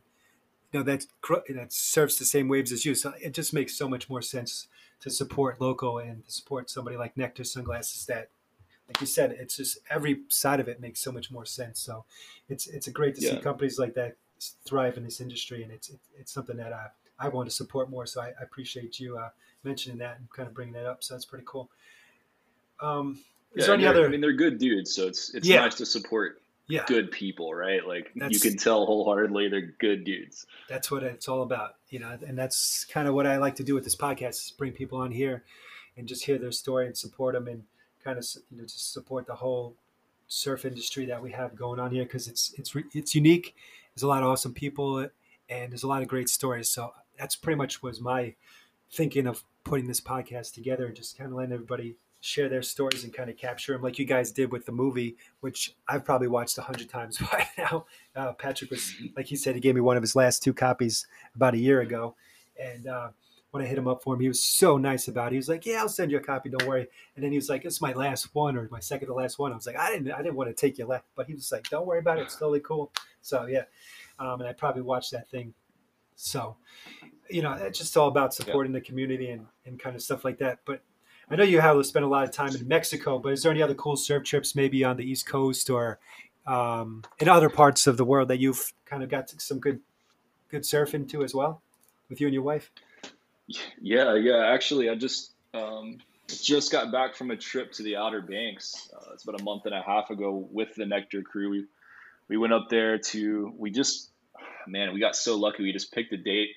you 0.73 0.81
know, 0.81 0.83
that 0.83 1.07
that 1.49 1.73
surfs 1.73 2.19
the 2.19 2.25
same 2.25 2.49
waves 2.49 2.73
as 2.73 2.85
you. 2.85 2.95
So 2.95 3.15
it 3.21 3.35
just 3.35 3.53
makes 3.53 3.77
so 3.77 3.89
much 3.89 4.09
more 4.09 4.23
sense 4.23 4.69
to 5.01 5.11
support 5.11 5.61
local 5.61 5.99
and 5.99 6.25
to 6.27 6.33
support 6.33 6.69
somebody 6.69 6.97
like 6.97 7.17
Nectar 7.17 7.45
Sunglasses 7.45 8.07
that 8.07 8.31
like 8.88 9.01
you 9.01 9.07
said, 9.07 9.33
it's 9.33 9.57
just 9.57 9.79
every 9.90 10.22
side 10.29 10.61
of 10.61 10.68
it 10.68 10.81
makes 10.81 11.01
so 11.01 11.12
much 11.12 11.31
more 11.31 11.44
sense. 11.44 11.79
So 11.81 12.05
it's 12.48 12.66
it's 12.66 12.87
a 12.87 12.90
great 12.90 13.14
to 13.16 13.20
yeah. 13.20 13.33
see 13.33 13.40
companies 13.40 13.79
like 13.79 13.94
that 13.94 14.16
thrive 14.64 14.96
in 14.96 15.05
this 15.05 15.20
industry, 15.20 15.62
and 15.62 15.70
it's 15.70 15.90
it's 16.18 16.33
something 16.33 16.57
that 16.57 16.72
I 16.72 16.87
I 17.18 17.29
want 17.29 17.48
to 17.48 17.55
support 17.55 17.90
more. 17.90 18.07
So 18.07 18.22
I, 18.22 18.29
I 18.29 18.42
appreciate 18.42 18.98
you 18.98 19.18
uh, 19.18 19.29
mentioning 19.64 19.98
that 19.98 20.18
and 20.18 20.31
kind 20.31 20.48
of 20.48 20.55
bringing 20.55 20.74
that 20.74 20.87
up. 20.87 21.05
So 21.05 21.14
that's 21.14 21.27
pretty 21.27 21.44
cool. 21.46 21.70
Um, 22.81 23.18
is 23.55 23.62
yeah, 23.62 23.66
there 23.66 23.74
any 23.74 23.87
other? 23.87 24.07
I 24.07 24.09
mean, 24.09 24.20
they're 24.20 24.33
good 24.33 24.59
dudes, 24.59 24.94
so 24.94 25.07
it's 25.07 25.35
it's 25.35 25.46
yeah. 25.46 25.61
nice 25.61 25.74
to 25.77 25.87
support 25.87 26.40
yeah. 26.68 26.85
good 26.87 27.11
people, 27.11 27.55
right? 27.55 27.87
Like 27.87 28.12
that's, 28.14 28.33
you 28.33 28.40
can 28.40 28.59
tell 28.59 28.87
wholeheartedly 28.87 29.48
they're 29.48 29.72
good 29.79 30.05
dudes. 30.05 30.46
That's 30.68 30.90
what 30.90 31.03
it's 31.03 31.29
all 31.29 31.42
about, 31.42 31.74
you 31.88 31.98
know. 31.98 32.16
And 32.27 32.38
that's 32.38 32.85
kind 32.85 33.09
of 33.09 33.14
what 33.14 33.27
I 33.27 33.37
like 33.38 33.57
to 33.57 33.64
do 33.64 33.74
with 33.74 33.85
this 33.85 33.96
podcast: 33.96 34.31
is 34.31 34.55
bring 34.57 34.72
people 34.72 34.98
on 34.98 35.11
here 35.11 35.44
and 35.96 36.07
just 36.07 36.24
hear 36.24 36.38
their 36.38 36.53
story 36.53 36.87
and 36.87 36.96
support 36.96 37.35
them, 37.35 37.48
and 37.48 37.64
kind 38.09 38.18
of 38.18 38.27
you 38.51 38.57
know 38.57 38.64
just 38.64 38.92
support 38.92 39.27
the 39.27 39.35
whole 39.35 39.75
surf 40.29 40.64
industry 40.64 41.05
that 41.07 41.23
we 41.23 41.31
have 41.31 41.55
going 41.55 41.79
on 41.79 41.90
here 41.90 42.05
because 42.05 42.27
it's 42.27 42.55
it's 42.57 42.75
it's 42.94 43.14
unique. 43.14 43.55
There's 43.94 44.03
a 44.03 44.09
lot 44.09 44.23
of 44.23 44.29
awesome 44.31 44.55
people, 44.55 45.09
and 45.51 45.73
there's 45.73 45.83
a 45.83 45.88
lot 45.88 46.01
of 46.01 46.09
great 46.09 46.31
stories. 46.31 46.71
So 46.71 46.94
that's 47.18 47.37
pretty 47.37 47.59
much 47.59 47.83
was 47.83 48.01
my 48.01 48.35
thinking 48.90 49.27
of 49.27 49.44
putting 49.64 49.87
this 49.87 50.01
podcast 50.01 50.55
together 50.55 50.87
and 50.87 50.97
just 50.97 51.18
kind 51.18 51.31
of 51.31 51.37
letting 51.37 51.53
everybody 51.53 51.97
share 52.21 52.49
their 52.49 52.62
stories 52.62 53.05
and 53.05 53.12
kind 53.12 53.29
of 53.29 53.37
capture 53.37 53.75
them 53.75 53.83
like 53.83 53.99
you 53.99 54.07
guys 54.07 54.33
did 54.33 54.51
with 54.51 54.64
the 54.64 54.73
movie, 54.73 55.16
which 55.40 55.77
I've 55.87 56.05
probably 56.05 56.29
watched 56.29 56.57
a 56.57 56.62
hundred 56.62 56.88
times 56.88 57.18
by 57.33 57.47
now. 57.59 57.85
Uh, 58.16 58.33
Patrick 58.33 58.71
was, 58.71 58.94
like 59.16 59.27
he 59.27 59.37
said, 59.37 59.55
he 59.55 59.61
gave 59.61 59.75
me 59.75 59.83
one 59.83 59.99
of 59.99 60.03
his 60.03 60.16
last 60.16 60.42
two 60.42 60.55
copies 60.55 61.07
about 61.35 61.55
a 61.55 61.59
year 61.59 61.83
ago. 61.83 62.14
And 62.61 62.88
uh, 62.88 63.11
when 63.51 63.63
I 63.63 63.67
hit 63.67 63.79
him 63.79 63.89
up 63.89 64.03
for 64.03 64.15
him, 64.15 64.21
he 64.21 64.29
was 64.29 64.43
so 64.43 64.77
nice 64.77 65.09
about 65.09 65.29
it. 65.29 65.33
He 65.33 65.37
was 65.39 65.49
like, 65.49 65.65
yeah, 65.65 65.81
I'll 65.81 65.89
send 65.89 66.11
you 66.11 66.19
a 66.19 66.21
copy. 66.21 66.51
Don't 66.51 66.69
worry. 66.69 66.87
And 67.15 67.25
then 67.25 67.33
he 67.33 67.39
was 67.39 67.49
like, 67.49 67.65
it's 67.65 67.81
my 67.81 67.93
last 67.93 68.35
one 68.35 68.57
or 68.57 68.69
my 68.71 68.81
second 68.81 69.09
to 69.09 69.15
last 69.15 69.39
one. 69.39 69.53
I 69.53 69.55
was 69.55 69.67
like, 69.67 69.79
I 69.79 69.91
didn't, 69.91 70.13
I 70.13 70.19
didn't 70.19 70.37
want 70.37 70.51
to 70.51 70.55
take 70.55 70.79
you 70.79 70.87
left, 70.87 71.07
but 71.17 71.27
he 71.27 71.35
was 71.35 71.51
like, 71.51 71.69
don't 71.71 71.87
worry 71.87 72.01
about 72.01 72.19
it. 72.19 72.23
It's 72.23 72.37
totally 72.37 72.61
cool. 72.61 72.93
So 73.23 73.47
yeah. 73.47 73.65
Um, 74.19 74.41
and 74.41 74.49
I 74.49 74.53
probably 74.53 74.83
watched 74.83 75.13
that 75.13 75.31
thing. 75.31 75.55
So, 76.17 76.57
you 77.31 77.43
know, 77.43 77.53
it's 77.53 77.79
just 77.79 77.97
all 77.97 78.09
about 78.09 78.35
supporting 78.35 78.73
the 78.73 78.81
community 78.81 79.31
and, 79.31 79.47
and 79.65 79.79
kind 79.79 79.97
of 79.97 80.03
stuff 80.03 80.25
like 80.25 80.39
that. 80.39 80.59
But 80.65 80.83
I 81.31 81.37
know 81.37 81.45
you 81.45 81.61
have 81.61 81.85
spent 81.87 82.05
a 82.05 82.09
lot 82.09 82.25
of 82.25 82.33
time 82.33 82.55
in 82.55 82.67
Mexico, 82.67 83.19
but 83.19 83.33
is 83.33 83.43
there 83.43 83.53
any 83.53 83.63
other 83.63 83.75
cool 83.75 83.97
surf 83.97 84.25
trips 84.25 84.57
maybe 84.57 84.83
on 84.83 84.97
the 84.97 85.05
East 85.05 85.27
Coast 85.27 85.71
or 85.71 85.99
um, 86.47 87.05
in 87.19 87.29
other 87.29 87.49
parts 87.49 87.87
of 87.87 87.97
the 87.97 88.05
world 88.05 88.29
that 88.29 88.41
you've 88.41 88.73
kind 88.85 89.03
of 89.03 89.09
got 89.11 89.31
some 89.31 89.59
good 89.59 89.81
good 90.49 90.63
surfing 90.63 91.09
to 91.11 91.23
as 91.23 91.35
well 91.35 91.63
with 92.09 92.21
you 92.21 92.27
and 92.27 92.35
your 92.35 92.43
wife? 92.43 92.71
Yeah, 93.81 94.15
yeah. 94.17 94.47
Actually, 94.53 94.91
I 94.91 94.95
just 94.95 95.33
um, 95.55 95.99
just 96.29 96.71
got 96.71 96.93
back 96.93 97.15
from 97.15 97.31
a 97.31 97.37
trip 97.37 97.73
to 97.73 97.83
the 97.83 97.97
Outer 97.97 98.21
Banks. 98.21 98.91
Uh, 98.95 99.13
it's 99.15 99.25
about 99.25 99.41
a 99.41 99.45
month 99.45 99.65
and 99.65 99.75
a 99.75 99.83
half 99.83 100.11
ago 100.11 100.47
with 100.51 100.75
the 100.75 100.87
Nectar 100.87 101.23
crew. 101.23 101.51
We 101.51 101.65
we 102.29 102.37
went 102.37 102.53
up 102.53 102.69
there 102.69 102.99
to 102.99 103.53
we 103.57 103.71
just 103.71 104.11
man 104.67 104.93
we 104.93 105.01
got 105.01 105.17
so 105.17 105.37
lucky. 105.37 105.63
We 105.63 105.73
just 105.73 105.93
picked 105.93 106.13
a 106.13 106.19
date 106.19 106.51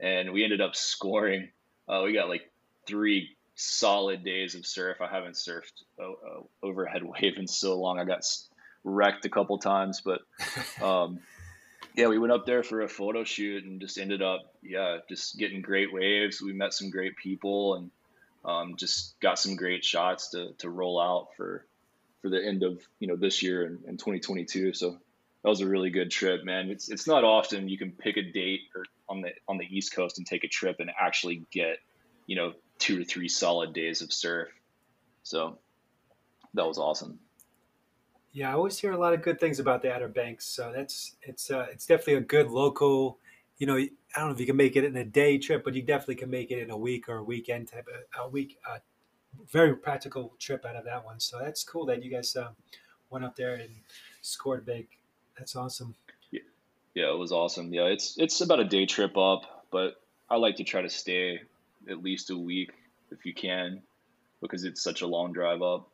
and 0.00 0.32
we 0.32 0.42
ended 0.42 0.60
up 0.60 0.74
scoring. 0.74 1.50
Uh, 1.88 2.02
we 2.04 2.14
got 2.14 2.28
like 2.28 2.50
three 2.86 3.36
solid 3.54 4.24
days 4.24 4.54
of 4.54 4.66
surf. 4.66 5.00
I 5.00 5.08
haven't 5.08 5.34
surfed 5.34 5.72
overhead 6.62 7.02
wave 7.20 7.36
in 7.36 7.46
so 7.46 7.78
long. 7.78 7.98
I 8.00 8.04
got 8.04 8.24
wrecked 8.84 9.24
a 9.24 9.28
couple 9.28 9.58
times, 9.58 10.00
but 10.00 10.22
um, 10.82 11.20
yeah, 11.94 12.08
we 12.08 12.18
went 12.18 12.32
up 12.32 12.46
there 12.46 12.62
for 12.62 12.82
a 12.82 12.88
photo 12.88 13.24
shoot 13.24 13.64
and 13.64 13.80
just 13.80 13.98
ended 13.98 14.22
up, 14.22 14.40
yeah, 14.62 14.98
just 15.08 15.38
getting 15.38 15.62
great 15.62 15.92
waves. 15.92 16.40
We 16.40 16.52
met 16.52 16.72
some 16.72 16.90
great 16.90 17.16
people 17.16 17.74
and 17.76 17.90
um, 18.44 18.76
just 18.76 19.18
got 19.20 19.38
some 19.38 19.56
great 19.56 19.84
shots 19.84 20.30
to, 20.30 20.52
to 20.58 20.70
roll 20.70 21.00
out 21.00 21.28
for 21.36 21.66
for 22.22 22.28
the 22.28 22.42
end 22.42 22.62
of 22.62 22.80
you 23.00 23.08
know 23.08 23.16
this 23.16 23.42
year 23.42 23.66
and, 23.66 23.84
in 23.84 23.96
2022. 23.96 24.72
So 24.72 24.90
that 24.90 25.48
was 25.48 25.60
a 25.60 25.66
really 25.66 25.90
good 25.90 26.10
trip, 26.10 26.44
man. 26.44 26.70
It's 26.70 26.88
it's 26.88 27.06
not 27.06 27.24
often 27.24 27.68
you 27.68 27.76
can 27.76 27.92
pick 27.92 28.16
a 28.16 28.22
date 28.22 28.60
or 28.74 28.84
on 29.08 29.20
the 29.20 29.30
on 29.48 29.58
the 29.58 29.66
East 29.68 29.94
Coast 29.94 30.18
and 30.18 30.26
take 30.26 30.44
a 30.44 30.48
trip 30.48 30.76
and 30.78 30.90
actually 30.98 31.44
get 31.50 31.78
you 32.26 32.36
know 32.36 32.54
two 32.78 33.00
or 33.00 33.04
three 33.04 33.28
solid 33.28 33.72
days 33.72 34.02
of 34.02 34.12
surf. 34.12 34.48
So 35.24 35.58
that 36.54 36.66
was 36.66 36.78
awesome. 36.78 37.18
Yeah, 38.32 38.50
I 38.50 38.54
always 38.54 38.78
hear 38.78 38.92
a 38.92 38.98
lot 38.98 39.12
of 39.12 39.22
good 39.22 39.38
things 39.38 39.60
about 39.60 39.82
the 39.82 39.92
Outer 39.92 40.08
Banks. 40.08 40.46
So 40.46 40.72
that's 40.74 41.16
it's 41.22 41.50
uh, 41.50 41.66
it's 41.70 41.86
definitely 41.86 42.14
a 42.14 42.20
good 42.20 42.50
local. 42.50 43.18
You 43.58 43.66
know, 43.66 43.76
I 43.76 43.88
don't 44.16 44.28
know 44.28 44.34
if 44.34 44.40
you 44.40 44.46
can 44.46 44.56
make 44.56 44.76
it 44.76 44.84
in 44.84 44.96
a 44.96 45.04
day 45.04 45.38
trip, 45.38 45.64
but 45.64 45.74
you 45.74 45.82
definitely 45.82 46.16
can 46.16 46.30
make 46.30 46.50
it 46.50 46.58
in 46.58 46.70
a 46.70 46.76
week 46.76 47.08
or 47.08 47.18
a 47.18 47.22
weekend 47.22 47.68
type 47.68 47.86
of 47.88 48.26
a 48.26 48.28
week. 48.28 48.58
Uh, 48.68 48.78
very 49.50 49.76
practical 49.76 50.34
trip 50.38 50.64
out 50.64 50.76
of 50.76 50.84
that 50.84 51.04
one. 51.04 51.20
So 51.20 51.38
that's 51.38 51.62
cool 51.62 51.86
that 51.86 52.02
you 52.02 52.10
guys 52.10 52.34
uh, 52.34 52.50
went 53.10 53.24
up 53.24 53.36
there 53.36 53.54
and 53.54 53.70
scored 54.22 54.64
big. 54.64 54.88
That's 55.38 55.56
awesome. 55.56 55.94
Yeah. 56.30 56.40
yeah, 56.94 57.10
it 57.10 57.18
was 57.18 57.32
awesome. 57.32 57.72
Yeah, 57.72 57.86
it's 57.86 58.16
it's 58.18 58.40
about 58.40 58.60
a 58.60 58.64
day 58.64 58.86
trip 58.86 59.16
up, 59.16 59.66
but 59.70 60.00
I 60.30 60.36
like 60.36 60.56
to 60.56 60.64
try 60.64 60.82
to 60.82 60.88
stay 60.88 61.40
at 61.90 62.02
least 62.02 62.30
a 62.30 62.36
week 62.36 62.72
if 63.10 63.26
you 63.26 63.34
can, 63.34 63.82
because 64.40 64.64
it's 64.64 64.82
such 64.82 65.02
a 65.02 65.06
long 65.06 65.32
drive 65.32 65.60
up. 65.62 65.91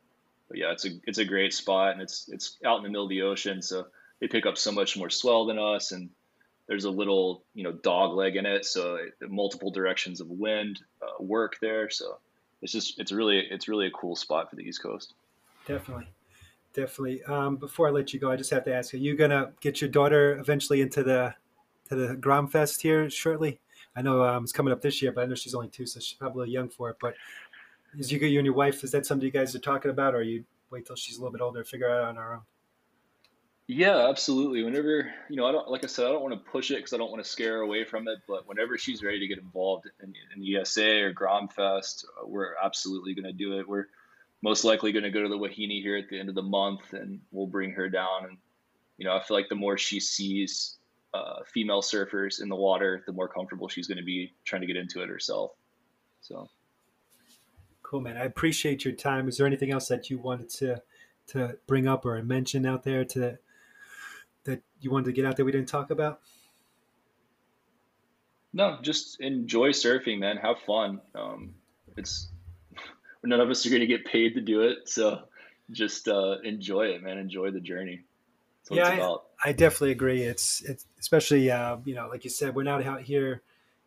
But 0.48 0.58
yeah, 0.58 0.72
it's 0.72 0.86
a 0.86 0.90
it's 1.04 1.18
a 1.18 1.24
great 1.24 1.52
spot, 1.52 1.92
and 1.92 2.02
it's 2.02 2.28
it's 2.28 2.56
out 2.64 2.78
in 2.78 2.82
the 2.82 2.88
middle 2.88 3.04
of 3.04 3.10
the 3.10 3.22
ocean, 3.22 3.62
so 3.62 3.86
they 4.20 4.28
pick 4.28 4.46
up 4.46 4.58
so 4.58 4.72
much 4.72 4.96
more 4.96 5.10
swell 5.10 5.46
than 5.46 5.58
us, 5.58 5.92
and 5.92 6.10
there's 6.66 6.84
a 6.84 6.90
little 6.90 7.44
you 7.54 7.64
know 7.64 7.72
dog 7.72 8.14
leg 8.14 8.36
in 8.36 8.46
it, 8.46 8.64
so 8.64 8.96
it, 8.96 9.30
multiple 9.30 9.70
directions 9.70 10.20
of 10.20 10.28
wind 10.28 10.80
uh, 11.02 11.22
work 11.22 11.56
there. 11.60 11.90
So 11.90 12.18
it's 12.62 12.72
just 12.72 12.98
it's 12.98 13.12
really 13.12 13.38
it's 13.50 13.68
really 13.68 13.86
a 13.86 13.90
cool 13.90 14.16
spot 14.16 14.50
for 14.50 14.56
the 14.56 14.62
East 14.62 14.82
Coast. 14.82 15.14
Definitely, 15.66 16.08
definitely. 16.72 17.22
Um, 17.24 17.56
before 17.56 17.88
I 17.88 17.90
let 17.90 18.14
you 18.14 18.20
go, 18.20 18.30
I 18.30 18.36
just 18.36 18.50
have 18.50 18.64
to 18.64 18.74
ask: 18.74 18.94
Are 18.94 18.98
you 18.98 19.16
gonna 19.16 19.52
get 19.60 19.80
your 19.80 19.90
daughter 19.90 20.38
eventually 20.38 20.80
into 20.80 21.02
the 21.02 21.34
to 21.88 21.94
the 21.94 22.16
Grom 22.16 22.48
Fest 22.48 22.82
here 22.82 23.10
shortly? 23.10 23.60
I 23.96 24.02
know 24.02 24.22
um, 24.22 24.44
it's 24.44 24.52
coming 24.52 24.72
up 24.72 24.80
this 24.80 25.02
year, 25.02 25.10
but 25.10 25.24
I 25.24 25.26
know 25.26 25.34
she's 25.34 25.54
only 25.54 25.68
two, 25.68 25.84
so 25.84 25.98
she's 25.98 26.16
probably 26.16 26.50
young 26.50 26.68
for 26.68 26.90
it. 26.90 26.96
But 27.00 27.14
is 27.96 28.12
you, 28.12 28.18
you 28.18 28.38
and 28.38 28.46
your 28.46 28.54
wife, 28.54 28.84
is 28.84 28.90
that 28.92 29.06
something 29.06 29.24
you 29.24 29.32
guys 29.32 29.54
are 29.54 29.60
talking 29.60 29.90
about, 29.90 30.14
or 30.14 30.22
you 30.22 30.44
wait 30.70 30.86
till 30.86 30.96
she's 30.96 31.16
a 31.16 31.20
little 31.20 31.32
bit 31.32 31.40
older 31.40 31.62
to 31.62 31.68
figure 31.68 31.88
it 31.88 31.92
out 31.92 32.04
on 32.04 32.16
her 32.16 32.34
own? 32.34 32.40
Yeah, 33.70 34.08
absolutely. 34.08 34.62
Whenever 34.62 35.12
you 35.28 35.36
know, 35.36 35.46
I 35.46 35.52
don't 35.52 35.68
like 35.68 35.84
I 35.84 35.88
said, 35.88 36.06
I 36.06 36.08
don't 36.08 36.22
want 36.22 36.32
to 36.34 36.50
push 36.50 36.70
it 36.70 36.76
because 36.76 36.94
I 36.94 36.96
don't 36.96 37.10
want 37.10 37.22
to 37.22 37.28
scare 37.28 37.58
her 37.58 37.60
away 37.60 37.84
from 37.84 38.08
it. 38.08 38.18
But 38.26 38.48
whenever 38.48 38.78
she's 38.78 39.02
ready 39.02 39.20
to 39.20 39.26
get 39.26 39.38
involved 39.38 39.90
in, 40.02 40.14
in 40.34 40.56
ESA 40.56 41.04
or 41.04 41.12
Grom 41.12 41.48
Fest, 41.48 42.06
uh, 42.18 42.26
we're 42.26 42.54
absolutely 42.62 43.14
going 43.14 43.26
to 43.26 43.32
do 43.32 43.58
it. 43.58 43.68
We're 43.68 43.88
most 44.40 44.64
likely 44.64 44.92
going 44.92 45.02
to 45.02 45.10
go 45.10 45.22
to 45.22 45.28
the 45.28 45.36
Wahine 45.36 45.82
here 45.82 45.98
at 45.98 46.08
the 46.08 46.18
end 46.18 46.30
of 46.30 46.34
the 46.34 46.42
month, 46.42 46.94
and 46.94 47.20
we'll 47.30 47.46
bring 47.46 47.72
her 47.72 47.90
down. 47.90 48.24
And 48.28 48.38
you 48.96 49.04
know, 49.04 49.14
I 49.14 49.22
feel 49.22 49.36
like 49.36 49.50
the 49.50 49.54
more 49.54 49.76
she 49.76 50.00
sees 50.00 50.78
uh, 51.12 51.40
female 51.52 51.82
surfers 51.82 52.40
in 52.40 52.48
the 52.48 52.56
water, 52.56 53.02
the 53.06 53.12
more 53.12 53.28
comfortable 53.28 53.68
she's 53.68 53.86
going 53.86 53.98
to 53.98 54.04
be 54.04 54.32
trying 54.46 54.62
to 54.62 54.66
get 54.66 54.76
into 54.76 55.02
it 55.02 55.10
herself. 55.10 55.50
So 56.22 56.48
cool, 57.88 58.00
man. 58.00 58.16
I 58.16 58.24
appreciate 58.24 58.84
your 58.84 58.94
time. 58.94 59.28
Is 59.28 59.38
there 59.38 59.46
anything 59.46 59.72
else 59.72 59.88
that 59.88 60.10
you 60.10 60.18
wanted 60.18 60.50
to 60.50 60.82
to 61.28 61.56
bring 61.66 61.86
up 61.86 62.06
or 62.06 62.22
mention 62.22 62.66
out 62.66 62.82
there 62.82 63.04
to 63.04 63.38
that 64.44 64.62
you 64.80 64.90
wanted 64.90 65.06
to 65.06 65.12
get 65.12 65.24
out 65.24 65.36
there 65.36 65.44
we 65.44 65.52
didn't 65.52 65.68
talk 65.68 65.90
about? 65.90 66.20
No, 68.52 68.78
just 68.82 69.20
enjoy 69.20 69.70
surfing, 69.70 70.18
man. 70.18 70.36
Have 70.36 70.58
fun. 70.66 71.00
Um, 71.14 71.54
it's 71.96 72.28
none 73.24 73.40
of 73.40 73.48
us 73.50 73.64
are 73.64 73.70
going 73.70 73.80
to 73.80 73.86
get 73.86 74.04
paid 74.04 74.34
to 74.34 74.40
do 74.40 74.62
it, 74.62 74.88
so 74.88 75.22
just 75.70 76.08
uh, 76.08 76.36
enjoy 76.44 76.86
it, 76.86 77.02
man. 77.02 77.18
Enjoy 77.18 77.50
the 77.50 77.60
journey. 77.60 78.00
yeah, 78.70 79.16
I, 79.44 79.48
I, 79.50 79.52
definitely 79.52 79.92
agree. 79.92 80.22
It's 80.22 80.62
it's 80.62 80.84
especially 81.00 81.50
uh, 81.50 81.78
you 81.84 81.94
know, 81.94 82.08
like 82.08 82.24
you 82.24 82.30
said, 82.30 82.54
we're 82.54 82.64
not 82.64 82.84
out 82.84 83.02
here 83.02 83.42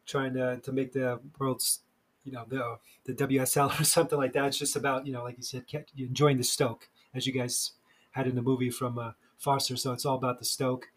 trying 0.07 0.33
to 0.33 0.57
to 0.57 0.71
make 0.71 0.93
the 0.93 1.19
world's 1.37 1.81
you 2.23 2.31
know 2.31 2.45
the 2.47 2.77
the 3.05 3.13
WSL 3.13 3.79
or 3.79 3.83
something 3.83 4.17
like 4.17 4.33
that. 4.33 4.47
It's 4.47 4.57
just 4.57 4.75
about 4.75 5.05
you 5.05 5.13
know, 5.13 5.23
like 5.23 5.37
you 5.37 5.43
said, 5.43 5.65
enjoying 5.97 6.37
the 6.37 6.43
stoke 6.43 6.89
as 7.13 7.27
you 7.27 7.33
guys 7.33 7.71
had 8.11 8.27
in 8.27 8.35
the 8.35 8.41
movie 8.41 8.69
from 8.69 8.99
uh, 8.99 9.11
Foster. 9.37 9.75
So 9.75 9.93
it's 9.93 10.05
all 10.05 10.15
about 10.15 10.39
the 10.39 10.45
stoke, 10.45 10.87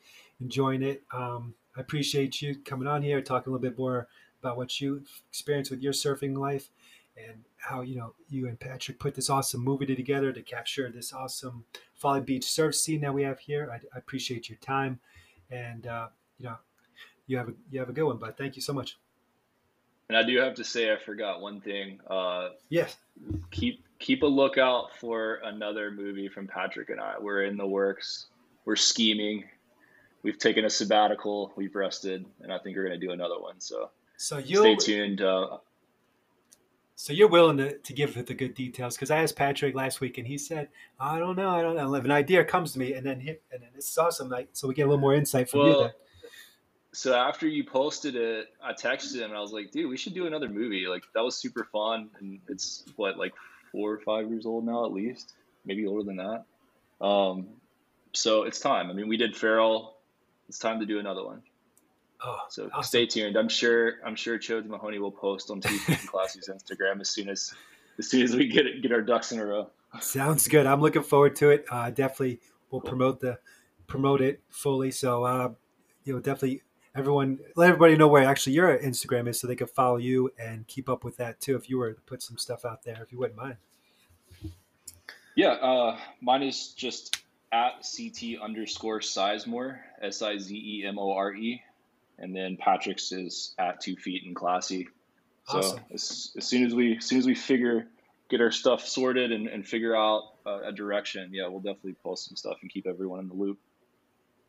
enjoying 0.40 0.82
it. 0.82 1.02
Um, 1.12 1.54
I 1.76 1.80
appreciate 1.80 2.40
you 2.42 2.56
coming 2.56 2.86
on 2.86 3.02
here, 3.02 3.20
talking 3.20 3.50
a 3.50 3.54
little 3.54 3.70
bit 3.70 3.78
more 3.78 4.08
about 4.40 4.56
what 4.56 4.80
you 4.80 5.02
experienced 5.30 5.70
with 5.70 5.80
your 5.80 5.92
surfing 5.92 6.36
life 6.36 6.68
and 7.16 7.44
how 7.56 7.80
you 7.80 7.96
know 7.96 8.14
you 8.28 8.48
and 8.48 8.58
Patrick 8.58 8.98
put 8.98 9.14
this 9.14 9.30
awesome 9.30 9.62
movie 9.62 9.86
together 9.94 10.32
to 10.32 10.42
capture 10.42 10.90
this 10.90 11.12
awesome 11.12 11.64
Folly 11.94 12.20
Beach 12.20 12.44
surf 12.44 12.74
scene 12.74 13.00
that 13.00 13.14
we 13.14 13.22
have 13.22 13.38
here. 13.38 13.70
I, 13.72 13.76
I 13.94 13.98
appreciate 13.98 14.48
your 14.48 14.58
time, 14.58 15.00
and 15.50 15.86
uh, 15.86 16.08
you 16.38 16.46
know 16.46 16.56
you 17.26 17.38
have 17.38 17.48
a 17.48 17.54
you 17.70 17.80
have 17.80 17.88
a 17.88 17.92
good 17.92 18.04
one. 18.04 18.18
But 18.18 18.36
thank 18.36 18.56
you 18.56 18.62
so 18.62 18.72
much. 18.72 18.98
And 20.08 20.18
I 20.18 20.22
do 20.22 20.38
have 20.38 20.54
to 20.54 20.64
say, 20.64 20.92
I 20.92 20.96
forgot 20.96 21.40
one 21.40 21.60
thing. 21.60 22.00
Uh, 22.08 22.50
yes. 22.68 22.96
Keep 23.50 23.84
keep 23.98 24.22
a 24.22 24.26
lookout 24.26 24.90
for 25.00 25.40
another 25.44 25.90
movie 25.90 26.28
from 26.28 26.46
Patrick 26.46 26.90
and 26.90 27.00
I. 27.00 27.14
We're 27.18 27.44
in 27.44 27.56
the 27.56 27.66
works. 27.66 28.26
We're 28.64 28.76
scheming. 28.76 29.44
We've 30.22 30.38
taken 30.38 30.64
a 30.64 30.70
sabbatical. 30.70 31.52
We've 31.56 31.74
rested, 31.74 32.24
and 32.42 32.52
I 32.52 32.58
think 32.58 32.76
we're 32.76 32.86
going 32.86 32.98
to 32.98 33.06
do 33.06 33.12
another 33.12 33.38
one. 33.38 33.60
So, 33.60 33.90
so 34.16 34.38
you 34.38 34.56
stay 34.58 34.76
tuned. 34.76 35.20
Uh, 35.20 35.58
so 36.96 37.12
you're 37.12 37.28
willing 37.28 37.56
to, 37.58 37.76
to 37.76 37.92
give 37.92 38.14
the 38.26 38.34
good 38.34 38.54
details 38.54 38.96
because 38.96 39.10
I 39.10 39.22
asked 39.22 39.36
Patrick 39.36 39.74
last 39.74 40.00
week 40.00 40.18
and 40.18 40.26
he 40.26 40.38
said, 40.38 40.68
"I 40.98 41.18
don't 41.18 41.36
know, 41.36 41.50
I 41.50 41.60
don't 41.60 41.76
know." 41.76 41.94
If 41.94 42.04
an 42.04 42.10
idea 42.10 42.44
comes 42.44 42.72
to 42.72 42.78
me, 42.78 42.94
and 42.94 43.04
then 43.04 43.18
and 43.20 43.62
then 43.62 43.70
this 43.74 43.88
is 43.88 43.98
awesome. 43.98 44.28
Like, 44.28 44.48
so 44.52 44.68
we 44.68 44.74
get 44.74 44.82
a 44.82 44.88
little 44.88 45.00
more 45.00 45.14
insight 45.14 45.50
from 45.50 45.60
well, 45.60 45.68
you. 45.68 45.78
Then. 45.82 45.92
So 46.94 47.12
after 47.12 47.48
you 47.48 47.64
posted 47.64 48.14
it, 48.14 48.48
I 48.62 48.72
texted 48.72 49.16
him 49.16 49.30
and 49.30 49.36
I 49.36 49.40
was 49.40 49.52
like, 49.52 49.72
"Dude, 49.72 49.90
we 49.90 49.96
should 49.96 50.14
do 50.14 50.26
another 50.26 50.48
movie. 50.48 50.86
Like 50.86 51.02
that 51.14 51.24
was 51.24 51.36
super 51.36 51.64
fun, 51.72 52.08
and 52.20 52.40
it's 52.48 52.84
what 52.94 53.18
like 53.18 53.34
four 53.72 53.92
or 53.92 53.98
five 53.98 54.30
years 54.30 54.46
old 54.46 54.64
now 54.64 54.84
at 54.86 54.92
least, 54.92 55.32
maybe 55.64 55.86
older 55.86 56.04
than 56.04 56.16
that. 56.16 56.44
Um, 57.04 57.48
so 58.12 58.44
it's 58.44 58.60
time. 58.60 58.90
I 58.90 58.92
mean, 58.92 59.08
we 59.08 59.16
did 59.16 59.36
Feral. 59.36 59.96
It's 60.48 60.60
time 60.60 60.78
to 60.78 60.86
do 60.86 61.00
another 61.00 61.24
one. 61.24 61.42
Oh, 62.24 62.38
so 62.48 62.70
awesome. 62.72 62.82
stay 62.84 63.06
tuned. 63.06 63.36
I'm 63.36 63.48
sure 63.48 63.94
I'm 64.06 64.14
sure 64.14 64.38
Chodes 64.38 64.66
Mahoney 64.66 65.00
will 65.00 65.10
post 65.10 65.50
on 65.50 65.60
TV 65.60 65.96
Classy's 66.06 66.48
Instagram 66.48 67.00
as 67.00 67.10
soon 67.10 67.28
as 67.28 67.52
as 67.98 68.08
soon 68.08 68.22
as 68.22 68.36
we 68.36 68.46
get 68.46 68.66
it, 68.66 68.82
get 68.82 68.92
our 68.92 69.02
ducks 69.02 69.32
in 69.32 69.40
a 69.40 69.44
row. 69.44 69.68
Sounds 70.00 70.46
good. 70.46 70.66
I'm 70.66 70.80
looking 70.80 71.02
forward 71.02 71.34
to 71.36 71.50
it. 71.50 71.66
Uh, 71.70 71.90
definitely 71.90 72.40
will 72.70 72.80
promote 72.80 73.18
the 73.18 73.40
promote 73.88 74.20
it 74.20 74.40
fully. 74.48 74.92
So 74.92 75.24
uh, 75.24 75.50
you 76.04 76.14
know, 76.14 76.20
definitely 76.20 76.62
everyone 76.94 77.40
let 77.56 77.68
everybody 77.68 77.96
know 77.96 78.08
where 78.08 78.24
actually 78.24 78.54
your 78.54 78.78
Instagram 78.78 79.28
is 79.28 79.40
so 79.40 79.46
they 79.46 79.56
can 79.56 79.66
follow 79.66 79.96
you 79.96 80.30
and 80.38 80.66
keep 80.66 80.88
up 80.88 81.04
with 81.04 81.16
that 81.16 81.40
too. 81.40 81.56
If 81.56 81.68
you 81.68 81.78
were 81.78 81.92
to 81.92 82.00
put 82.02 82.22
some 82.22 82.38
stuff 82.38 82.64
out 82.64 82.84
there, 82.84 83.02
if 83.02 83.12
you 83.12 83.18
wouldn't 83.18 83.38
mind. 83.38 83.56
Yeah, 85.36 85.52
uh, 85.52 85.98
mine 86.20 86.42
is 86.42 86.68
just 86.68 87.20
at 87.52 87.84
ct 87.84 88.40
underscore 88.42 88.98
sizemore 88.98 89.78
s 90.02 90.22
i 90.22 90.36
z 90.38 90.80
e 90.80 90.84
m 90.84 90.98
o 90.98 91.12
r 91.12 91.32
e 91.34 91.62
and 92.18 92.34
then 92.34 92.56
Patrick's 92.56 93.12
is 93.12 93.54
at 93.58 93.80
two 93.80 93.96
feet 93.96 94.24
and 94.24 94.34
classy. 94.36 94.88
So 95.48 95.58
awesome. 95.58 95.80
as, 95.92 96.32
as 96.36 96.46
soon 96.46 96.64
as 96.64 96.74
we 96.74 96.96
as 96.96 97.04
soon 97.04 97.18
as 97.18 97.26
we 97.26 97.34
figure 97.34 97.86
get 98.30 98.40
our 98.40 98.50
stuff 98.50 98.86
sorted 98.86 99.32
and, 99.32 99.46
and 99.46 99.66
figure 99.66 99.94
out 99.94 100.22
uh, 100.46 100.60
a 100.64 100.72
direction, 100.72 101.30
yeah, 101.32 101.46
we'll 101.48 101.60
definitely 101.60 101.96
post 102.02 102.26
some 102.28 102.36
stuff 102.36 102.56
and 102.62 102.70
keep 102.70 102.86
everyone 102.86 103.20
in 103.20 103.28
the 103.28 103.34
loop. 103.34 103.58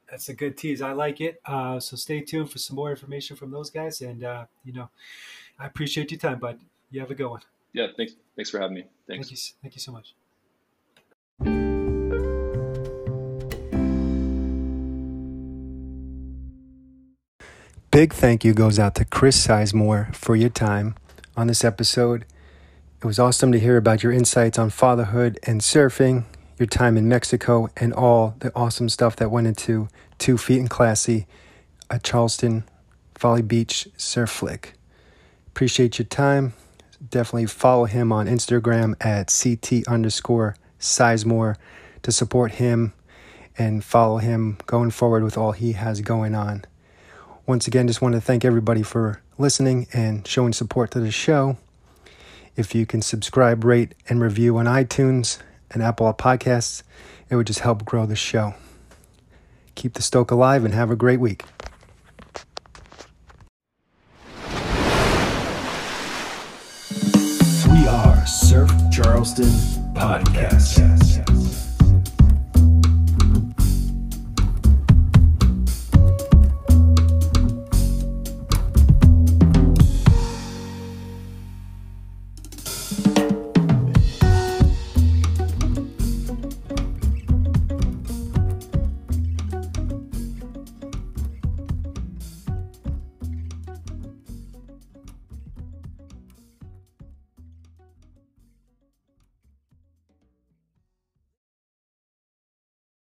That's 0.10 0.30
a 0.30 0.34
good 0.34 0.58
tease. 0.58 0.82
I 0.82 0.92
like 0.92 1.22
it. 1.22 1.42
Uh, 1.46 1.80
so 1.80 1.96
stay 1.96 2.22
tuned 2.22 2.52
for 2.52 2.60
some 2.60 2.76
more 2.76 2.92
information 2.92 3.36
from 3.36 3.52
those 3.52 3.70
guys. 3.70 4.02
And 4.02 4.24
uh, 4.24 4.46
you 4.64 4.74
know, 4.74 4.90
I 5.60 5.66
appreciate 5.66 6.12
your 6.12 6.20
time, 6.20 6.40
bud. 6.40 6.60
You 6.92 7.00
have 7.00 7.12
a 7.12 7.16
good 7.16 7.28
one. 7.28 7.42
Yeah, 7.74 7.88
thanks. 7.98 8.16
Thanks 8.36 8.50
for 8.50 8.60
having 8.60 8.76
me. 8.76 8.86
Thanks. 9.08 9.28
Thank 9.28 9.32
you. 9.32 9.38
Thank 9.62 9.76
you 9.76 9.82
so 9.82 9.92
much. 9.92 10.16
Big 17.92 18.12
thank 18.12 18.44
you 18.44 18.54
goes 18.54 18.78
out 18.78 18.94
to 18.96 19.06
Chris 19.06 19.48
Sizemore 19.48 20.14
for 20.14 20.36
your 20.36 20.50
time 20.50 20.96
on 21.38 21.48
this 21.48 21.64
episode. 21.64 22.26
It 23.02 23.06
was 23.06 23.20
awesome 23.20 23.54
to 23.54 23.60
hear 23.60 23.78
about 23.78 24.04
your 24.04 24.12
insights 24.12 24.60
on 24.60 24.70
fatherhood 24.70 25.40
and 25.44 25.62
surfing, 25.62 26.26
your 26.58 26.68
time 26.68 26.98
in 26.98 27.08
Mexico, 27.08 27.70
and 27.76 27.94
all 27.94 28.36
the 28.40 28.52
awesome 28.56 28.90
stuff 28.90 29.16
that 29.18 29.32
went 29.32 29.48
into 29.48 29.88
Two 30.18 30.38
Feet 30.38 30.60
and 30.60 30.70
Classy, 30.70 31.28
a 31.90 32.00
Charleston 32.00 32.64
Folly 33.14 33.42
Beach 33.42 33.88
surf 33.98 34.30
flick. 34.30 34.74
Appreciate 35.48 36.00
your 36.00 36.06
time. 36.06 36.54
Definitely 37.10 37.48
follow 37.48 37.86
him 37.86 38.12
on 38.12 38.28
Instagram 38.28 38.96
at 39.00 39.28
CT 39.28 39.88
underscore 39.88 40.56
Sizemore 40.80 41.56
to 42.04 42.12
support 42.12 42.54
him 42.54 42.94
and 43.58 43.84
follow 43.84 44.18
him 44.18 44.58
going 44.66 44.92
forward 44.92 45.24
with 45.24 45.38
all 45.38 45.52
he 45.52 45.74
has 45.74 46.02
going 46.02 46.36
on. 46.36 46.64
Once 47.46 47.68
again, 47.68 47.88
just 47.88 48.02
want 48.02 48.16
to 48.16 48.22
thank 48.22 48.44
everybody 48.44 48.82
for 48.82 49.22
listening 49.38 49.88
and 49.94 50.28
showing 50.28 50.54
support 50.54 50.92
to 50.92 51.00
the 51.00 51.12
show. 51.12 51.58
If 52.56 52.74
you 52.74 52.86
can 52.86 53.02
subscribe, 53.02 53.64
rate, 53.64 53.94
and 54.10 54.22
review 54.22 54.58
on 54.58 54.66
iTunes 54.66 55.40
and 55.72 55.84
Apple 55.84 56.12
Podcasts, 56.14 56.84
it 57.30 57.36
would 57.36 57.48
just 57.48 57.60
help 57.60 57.86
grow 57.86 58.06
the 58.06 58.16
show. 58.16 58.54
Keep 59.76 59.94
the 59.94 60.02
Stoke 60.02 60.32
alive 60.32 60.64
and 60.64 60.74
have 60.74 60.90
a 60.90 60.96
great 60.96 61.20
week. 61.20 61.44
We 67.70 67.88
are 67.88 68.26
Surf 68.26 68.72
Charleston 68.92 69.52
Podcast. 69.94 71.45